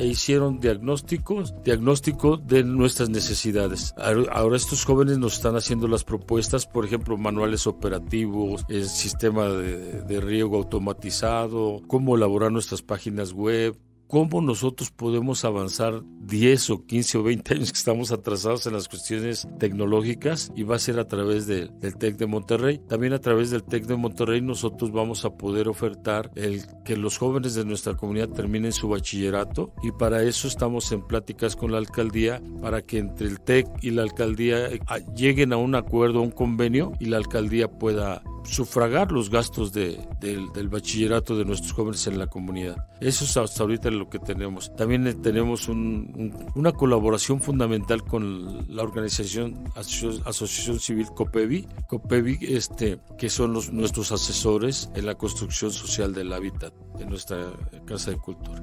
e 0.00 0.06
hicieron 0.06 0.60
diagnósticos, 0.60 1.54
diagnóstico 1.62 2.38
de 2.38 2.64
nuestras 2.64 3.10
necesidades. 3.10 3.94
Ahora 4.32 4.56
estos 4.56 4.86
jóvenes 4.86 5.18
nos 5.18 5.34
están 5.34 5.56
haciendo 5.56 5.88
las 5.88 6.04
propuestas, 6.04 6.66
por 6.66 6.86
ejemplo, 6.86 7.18
manuales 7.18 7.66
operativos, 7.66 8.64
el 8.70 8.88
sistema 8.88 9.48
de, 9.48 10.00
de 10.00 10.20
riego 10.22 10.56
automatizado, 10.56 11.82
cómo 11.86 12.16
elaborar 12.16 12.50
nuestras 12.50 12.80
páginas 12.80 13.34
web, 13.34 13.76
cómo 14.10 14.42
nosotros 14.42 14.90
podemos 14.90 15.44
avanzar 15.44 16.02
10 16.04 16.70
o 16.70 16.84
15 16.84 17.18
o 17.18 17.22
20 17.22 17.54
años 17.54 17.72
que 17.72 17.78
estamos 17.78 18.10
atrasados 18.10 18.66
en 18.66 18.72
las 18.72 18.88
cuestiones 18.88 19.46
tecnológicas 19.60 20.50
y 20.56 20.64
va 20.64 20.76
a 20.76 20.80
ser 20.80 20.98
a 20.98 21.06
través 21.06 21.46
de, 21.46 21.68
del 21.68 21.96
TEC 21.96 22.16
de 22.16 22.26
Monterrey. 22.26 22.80
También 22.88 23.12
a 23.12 23.20
través 23.20 23.50
del 23.50 23.62
TEC 23.62 23.86
de 23.86 23.94
Monterrey 23.94 24.40
nosotros 24.40 24.90
vamos 24.90 25.24
a 25.24 25.30
poder 25.30 25.68
ofertar 25.68 26.32
el 26.34 26.64
que 26.84 26.96
los 26.96 27.18
jóvenes 27.18 27.54
de 27.54 27.64
nuestra 27.64 27.94
comunidad 27.94 28.30
terminen 28.30 28.72
su 28.72 28.88
bachillerato 28.88 29.72
y 29.80 29.92
para 29.92 30.24
eso 30.24 30.48
estamos 30.48 30.90
en 30.90 31.06
pláticas 31.06 31.54
con 31.54 31.70
la 31.70 31.78
alcaldía 31.78 32.42
para 32.60 32.82
que 32.82 32.98
entre 32.98 33.28
el 33.28 33.40
TEC 33.40 33.68
y 33.80 33.90
la 33.90 34.02
alcaldía 34.02 34.66
eh, 34.66 34.80
lleguen 35.14 35.52
a 35.52 35.56
un 35.56 35.76
acuerdo, 35.76 36.18
a 36.18 36.22
un 36.22 36.32
convenio 36.32 36.92
y 36.98 37.04
la 37.04 37.16
alcaldía 37.16 37.68
pueda 37.68 38.22
sufragar 38.44 39.12
los 39.12 39.30
gastos 39.30 39.72
de, 39.72 40.00
del, 40.20 40.68
bachillerato 40.68 41.36
de 41.36 41.44
nuestros 41.44 41.72
jóvenes 41.72 42.06
en 42.06 42.18
la 42.18 42.26
comunidad. 42.26 42.76
Eso 43.00 43.24
es 43.24 43.36
hasta 43.36 43.62
ahorita 43.62 43.90
lo 44.00 44.10
que 44.10 44.18
tenemos. 44.18 44.74
También 44.74 45.22
tenemos 45.22 45.68
un, 45.68 46.12
un, 46.16 46.52
una 46.56 46.72
colaboración 46.72 47.40
fundamental 47.40 48.02
con 48.02 48.66
la 48.74 48.82
organización 48.82 49.62
Aso 49.76 50.10
Asociación 50.24 50.80
Civil 50.80 51.06
COPEVI, 51.14 51.68
COPEVI 51.88 52.38
este, 52.40 52.98
que 53.16 53.28
son 53.28 53.52
los, 53.52 53.72
nuestros 53.72 54.10
asesores 54.10 54.90
en 54.96 55.06
la 55.06 55.14
construcción 55.14 55.70
social 55.70 56.12
del 56.12 56.32
hábitat 56.32 56.72
en 56.98 57.08
nuestra 57.10 57.52
Casa 57.86 58.10
de 58.10 58.16
Cultura. 58.16 58.62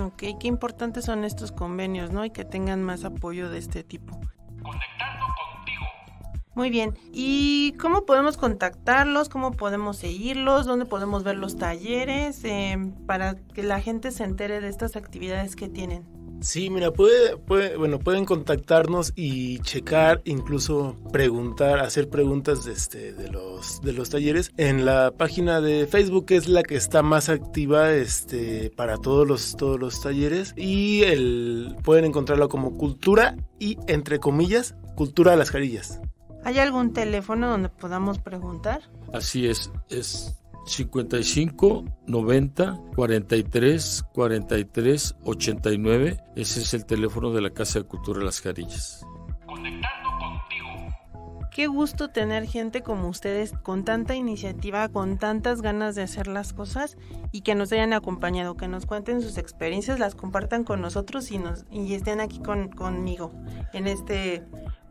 Ok, 0.00 0.22
qué 0.38 0.48
importantes 0.48 1.06
son 1.06 1.24
estos 1.24 1.52
convenios, 1.52 2.10
¿no? 2.10 2.24
Y 2.24 2.30
que 2.30 2.44
tengan 2.44 2.82
más 2.82 3.04
apoyo 3.04 3.50
de 3.50 3.58
este 3.58 3.84
tipo. 3.84 4.20
Conectando. 4.62 5.27
Muy 6.58 6.70
bien. 6.70 6.98
¿Y 7.12 7.74
cómo 7.78 8.04
podemos 8.04 8.36
contactarlos? 8.36 9.28
¿Cómo 9.28 9.52
podemos 9.52 9.96
seguirlos? 9.96 10.66
¿Dónde 10.66 10.86
podemos 10.86 11.22
ver 11.22 11.36
los 11.36 11.56
talleres? 11.56 12.42
Eh, 12.42 12.76
para 13.06 13.36
que 13.54 13.62
la 13.62 13.80
gente 13.80 14.10
se 14.10 14.24
entere 14.24 14.60
de 14.60 14.68
estas 14.68 14.96
actividades 14.96 15.54
que 15.54 15.68
tienen. 15.68 16.04
Sí, 16.40 16.68
mira, 16.68 16.90
puede, 16.90 17.36
puede, 17.36 17.76
bueno, 17.76 18.00
pueden 18.00 18.24
contactarnos 18.24 19.12
y 19.14 19.60
checar, 19.60 20.20
incluso 20.24 20.96
preguntar, 21.12 21.78
hacer 21.78 22.08
preguntas 22.08 22.64
de, 22.64 22.72
este, 22.72 23.12
de, 23.12 23.28
los, 23.28 23.80
de 23.82 23.92
los 23.92 24.10
talleres 24.10 24.50
en 24.56 24.84
la 24.84 25.12
página 25.12 25.60
de 25.60 25.86
Facebook, 25.86 26.26
que 26.26 26.34
es 26.34 26.48
la 26.48 26.64
que 26.64 26.74
está 26.74 27.02
más 27.02 27.28
activa 27.28 27.92
este, 27.92 28.72
para 28.74 28.96
todos 28.96 29.28
los, 29.28 29.56
todos 29.56 29.78
los 29.78 30.00
talleres. 30.00 30.54
Y 30.56 31.04
el, 31.04 31.76
pueden 31.84 32.04
encontrarlo 32.04 32.48
como 32.48 32.76
Cultura 32.76 33.36
y, 33.60 33.78
entre 33.86 34.18
comillas, 34.18 34.74
Cultura 34.96 35.30
de 35.30 35.36
las 35.36 35.52
Jarillas. 35.52 36.00
¿Hay 36.48 36.58
algún 36.60 36.94
teléfono 36.94 37.50
donde 37.50 37.68
podamos 37.68 38.20
preguntar? 38.20 38.80
Así 39.12 39.46
es, 39.46 39.70
es 39.90 40.40
55 40.64 41.84
90 42.06 42.80
43 42.96 44.04
43 44.14 45.16
89. 45.24 46.24
Ese 46.36 46.60
es 46.62 46.72
el 46.72 46.86
teléfono 46.86 47.32
de 47.32 47.42
la 47.42 47.50
Casa 47.50 47.80
de 47.80 47.84
Cultura 47.84 48.24
Las 48.24 48.40
Jarillas. 48.40 49.04
Conectando 49.44 50.08
contigo. 50.18 51.48
Qué 51.54 51.66
gusto 51.66 52.08
tener 52.08 52.46
gente 52.46 52.80
como 52.80 53.08
ustedes 53.08 53.52
con 53.52 53.84
tanta 53.84 54.14
iniciativa, 54.14 54.88
con 54.88 55.18
tantas 55.18 55.60
ganas 55.60 55.96
de 55.96 56.02
hacer 56.02 56.28
las 56.28 56.54
cosas 56.54 56.96
y 57.30 57.42
que 57.42 57.56
nos 57.56 57.70
hayan 57.72 57.92
acompañado, 57.92 58.56
que 58.56 58.68
nos 58.68 58.86
cuenten 58.86 59.20
sus 59.20 59.36
experiencias, 59.36 59.98
las 59.98 60.14
compartan 60.14 60.64
con 60.64 60.80
nosotros 60.80 61.30
y, 61.30 61.36
nos, 61.36 61.66
y 61.70 61.92
estén 61.92 62.20
aquí 62.20 62.38
con, 62.38 62.70
conmigo 62.70 63.32
en 63.74 63.86
este 63.86 64.46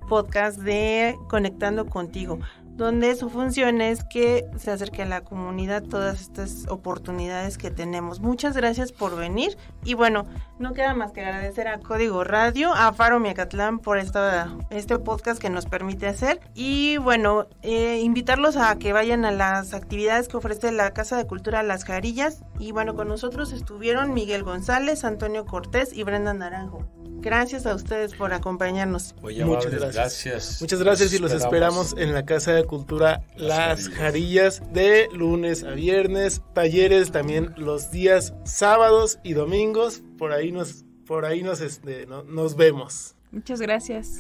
podcast 0.08 0.60
de 0.60 1.16
Conectando 1.28 1.86
contigo 1.86 2.40
donde 2.78 3.16
su 3.16 3.30
función 3.30 3.82
es 3.82 4.04
que 4.04 4.46
se 4.56 4.70
acerque 4.70 5.02
a 5.02 5.08
la 5.08 5.22
comunidad 5.22 5.82
todas 5.82 6.22
estas 6.22 6.68
oportunidades 6.70 7.58
que 7.58 7.72
tenemos. 7.72 8.20
Muchas 8.22 8.56
gracias 8.56 8.92
por 8.92 9.16
venir 9.16 9.58
y 9.84 9.96
bueno, 9.96 10.28
no 10.60 10.74
queda 10.74 10.94
más 10.94 11.12
que 11.12 11.22
agradecer 11.22 11.68
a 11.68 11.80
Código 11.80 12.24
Radio, 12.24 12.72
a 12.74 12.94
Faro 12.94 13.20
Miacatlán 13.20 13.80
por 13.80 13.98
esta, 13.98 14.56
este 14.70 15.00
podcast 15.00 15.42
que 15.42 15.50
nos 15.50 15.66
permite 15.66 16.06
hacer 16.06 16.40
y 16.54 16.98
bueno, 16.98 17.48
eh, 17.64 18.00
invitarlos 18.04 18.58
a 18.58 18.78
que 18.78 18.94
vayan 18.94 19.26
a 19.26 19.32
las 19.32 19.74
actividades 19.74 20.28
que 20.28 20.38
ofrece 20.38 20.72
la 20.72 20.92
Casa 20.92 21.18
de 21.18 21.26
Cultura 21.26 21.64
Las 21.64 21.84
Jarillas 21.84 22.44
y 22.60 22.74
bueno, 22.74 22.96
con 22.96 23.08
nosotros 23.08 23.54
estuvieron 23.54 24.14
Miguel 24.14 24.44
González, 24.44 25.04
Antonio 25.04 25.46
Cortés 25.46 25.94
y 25.94 26.04
Brenda 26.04 26.36
Naranjo. 26.36 26.86
Gracias 27.20 27.66
a 27.66 27.76
ustedes 27.76 28.14
por 28.14 28.34
acompañarnos. 28.34 29.16
Muy 29.22 29.44
Muchas 29.44 29.72
gracias. 29.72 29.96
gracias. 29.96 30.62
Muchas 30.62 30.82
gracias 30.82 31.14
y 31.14 31.20
los 31.20 31.32
esperamos 31.32 31.96
en 31.98 32.14
la 32.14 32.26
Casa 32.26 32.54
de 32.54 32.64
Cultura 32.64 33.24
Las, 33.36 33.86
Las 33.86 33.90
Jarillas 33.90 34.62
de 34.72 35.10
lunes 35.12 35.64
a 35.64 35.72
viernes, 35.72 36.42
talleres 36.54 37.12
también 37.12 37.54
los 37.58 37.92
días 37.92 38.34
sábados 38.46 39.20
y 39.24 39.34
domingos. 39.34 40.04
Por 40.18 40.32
ahí 40.32 40.52
nos, 40.52 40.86
por 41.06 41.26
ahí 41.26 41.44
nos, 41.44 41.62
este, 41.62 42.06
no, 42.06 42.24
nos 42.24 42.56
vemos. 42.56 43.16
Muchas 43.32 43.62
gracias. 43.62 44.20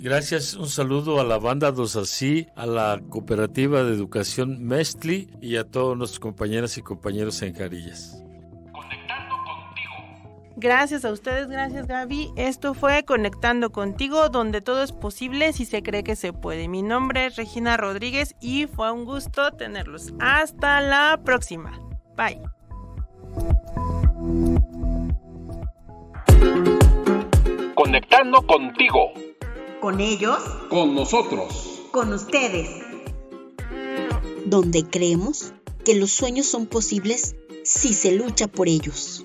Gracias, 0.00 0.54
un 0.54 0.68
saludo 0.68 1.20
a 1.20 1.24
la 1.24 1.38
banda 1.38 1.72
Dos 1.72 1.96
Así, 1.96 2.46
a 2.54 2.66
la 2.66 3.00
Cooperativa 3.08 3.82
de 3.82 3.92
Educación 3.92 4.64
Mestli 4.64 5.28
y 5.42 5.56
a 5.56 5.64
todos 5.64 5.98
nuestros 5.98 6.20
compañeras 6.20 6.78
y 6.78 6.82
compañeros 6.82 7.42
en 7.42 7.54
Jarillas. 7.54 8.22
Gracias 10.60 11.04
a 11.04 11.12
ustedes, 11.12 11.46
gracias 11.46 11.86
Gaby. 11.86 12.32
Esto 12.34 12.74
fue 12.74 13.04
Conectando 13.04 13.70
contigo, 13.70 14.28
donde 14.28 14.60
todo 14.60 14.82
es 14.82 14.90
posible 14.90 15.52
si 15.52 15.64
se 15.64 15.84
cree 15.84 16.02
que 16.02 16.16
se 16.16 16.32
puede. 16.32 16.66
Mi 16.66 16.82
nombre 16.82 17.26
es 17.26 17.36
Regina 17.36 17.76
Rodríguez 17.76 18.34
y 18.40 18.66
fue 18.66 18.90
un 18.90 19.04
gusto 19.04 19.52
tenerlos. 19.52 20.12
Hasta 20.18 20.80
la 20.80 21.20
próxima. 21.24 21.78
Bye. 22.16 22.40
Conectando 27.76 28.42
contigo. 28.42 29.12
Con 29.80 30.00
ellos. 30.00 30.40
Con 30.70 30.96
nosotros. 30.96 31.82
Con 31.92 32.12
ustedes. 32.12 32.68
Donde 34.44 34.82
creemos 34.82 35.52
que 35.84 35.94
los 35.94 36.10
sueños 36.10 36.46
son 36.46 36.66
posibles 36.66 37.36
si 37.62 37.94
se 37.94 38.10
lucha 38.10 38.48
por 38.48 38.66
ellos. 38.66 39.24